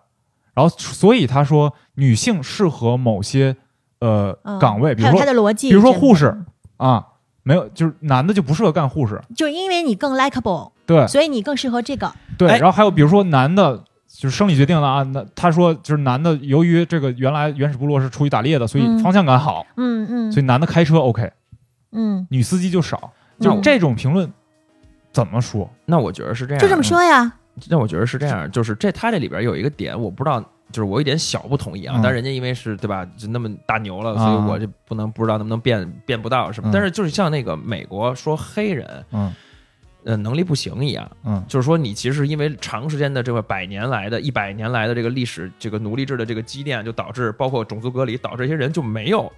[0.53, 3.55] 然后所以他说女性适合某些
[3.99, 6.37] 呃嗯岗位，比如说他的逻辑，比如说护士，
[6.77, 7.05] 啊，
[7.43, 12.11] 没有就是男的就不适合干护士，就因为你更 likable，对所以你更适合这个。
[12.37, 12.49] 对。
[12.49, 13.85] 哎然后还有比如说男的。
[14.09, 21.31] 就是生理决定的啊，那他说就是男的，由于这个原来原始部落是出去打猎的，所以嗯方向感好，嗯嗯所以男的开车 OK，
[21.91, 23.13] 嗯，女司机就少。
[23.39, 24.29] 就这种评论
[25.13, 25.69] 怎么说？
[25.85, 26.83] 那我觉得是这样，就这么。
[26.83, 27.31] 说呀。
[27.69, 30.41] 那我觉得是这样，就是这他这里边有一个点，我不知道，
[30.71, 31.95] 就是我有一点小不同意啊。
[31.97, 36.69] 嗯但人家因为是对吧，就那么大牛了，啊所以我就不能不知道能不能变变不到什么。
[36.69, 39.31] 嗯但是就是像那个美国说黑人嗯
[40.03, 41.43] 呃能力不行一样，嗯。
[41.47, 49.31] 就是说你其实因为长时间的这个百年来的一百年来的这个历史这个奴隶制的这个积淀，就导致包括种族隔离，导致这些人就没有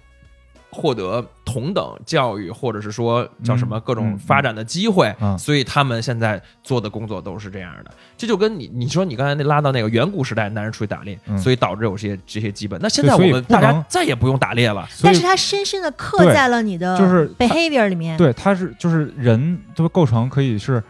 [0.72, 7.90] 获得同等教育，或者是说叫什么嗯各种嗯发展的机会，嗯所以他们现在做的工作都是这样的。
[8.16, 12.80] 这就跟你你说你刚才那拉到那个远古时代，男人出去打猎，嗯所以导致有些这些基本。
[12.80, 14.88] 那现在我们大家再也不用打猎了。
[15.02, 18.16] 但是它深深的刻在了你的就是 behavior 里面。
[18.16, 20.82] 对，它是就是人的构成可以是，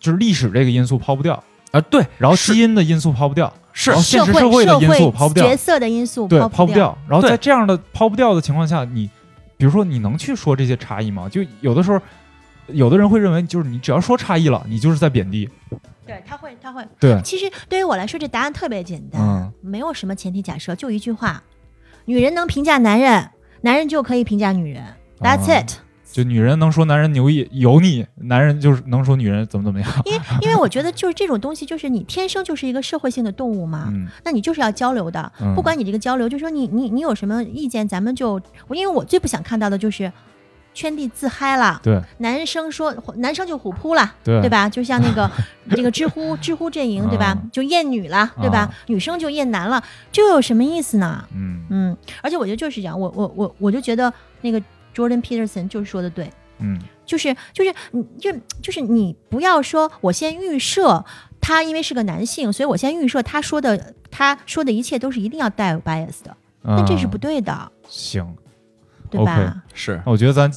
[0.00, 6.72] 就是历史这个因素抛不掉，啊，对，然后基因的因素抛不掉，是现实社会社会的因素抛不掉角，色的因素对，抛不。
[6.72, 6.96] 掉。
[7.08, 9.08] 然后在这样的抛不掉的情况下，你
[9.56, 11.28] 比如说你能去说这些差异吗？
[11.28, 12.00] 就有的时候，
[12.68, 15.48] 有的人会认为，就是你只要说差异了，你就是在贬低。
[16.06, 16.84] 对，他会，他会。
[16.98, 21.42] 对，其实对于我来说，这答案特别简单，嗯没有什么前提假设，就一句话：
[22.06, 23.30] 女人能评价男人，
[23.62, 24.82] 男人就可以评价女人。
[25.20, 25.72] That's 啊 it。
[26.12, 29.90] 就女人能说男人牛意油腻，男人就是能说女人怎么怎么样。
[30.04, 35.32] 因为因为我觉得就是这种东西，就是你天生就是一个社会性的动物嘛，嗯那你就是要交流的。
[35.40, 40.12] 嗯不管你这个交流，就说你你你有什么意见，咱们就我因为我最不想看到的就是
[40.74, 41.80] 圈地自嗨了。
[41.82, 44.68] 对男生说男生就虎扑了，对对吧？
[44.68, 45.30] 就像那个
[45.70, 47.36] 这个知乎知乎阵营，对吧？
[47.42, 48.60] 嗯就厌女了，对吧？
[48.60, 51.24] 啊女生就厌男了，这有什么意思呢？
[51.34, 54.60] 嗯嗯，而且我觉得就是这样，我我我我就觉得那个
[54.94, 56.78] Jordan Peterson 就是说的对，嗯。
[57.04, 58.32] 就是就是你就
[58.62, 61.04] 就是你不要说我先预设
[61.40, 68.34] 他因为是个男性，所以我先预设他说的他说的一切都是一定要带有 bias 的，那这是不啊对的，行。
[69.10, 69.62] 对吧？
[69.74, 70.00] 是。
[70.06, 70.50] 我觉得咱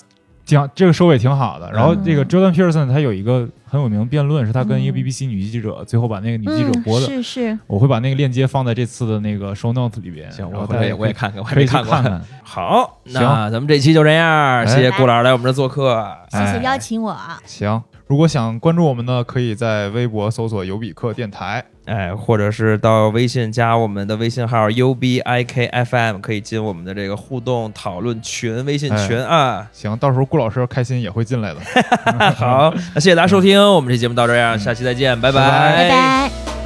[0.46, 1.70] 讲这个收尾挺好的。
[1.74, 7.06] 然后这个嗯 Jordan Peterson 他有一个很有名的辩论，是他跟一个嗯 BBC 女记者最后把那个女记者嗯，播的。
[7.06, 10.32] 是是，我会把那个链接放在这次的那个 show note 里边。
[10.32, 11.93] 行，我回头大家我也看看，我还可以去没看过。
[11.93, 12.22] 看看。
[12.42, 16.06] 好，行那咱们这期就这样，哎谢谢顾老师来我们这做客。
[16.32, 17.18] 谢谢哎邀请我。
[17.46, 29.68] 行，如果想关注我们呢，可以在微博搜索“尤比克电台哎，或者是到微信加我们的微信号 U B I K F M，可以进我们的这个互动讨论群微信群啊”。。
[29.74, 31.60] 行，到时候顾老师开心也会进来的。
[32.38, 36.64] 好，那谢谢大家收听，我们这节目到这样，下期再见，拜拜拜拜。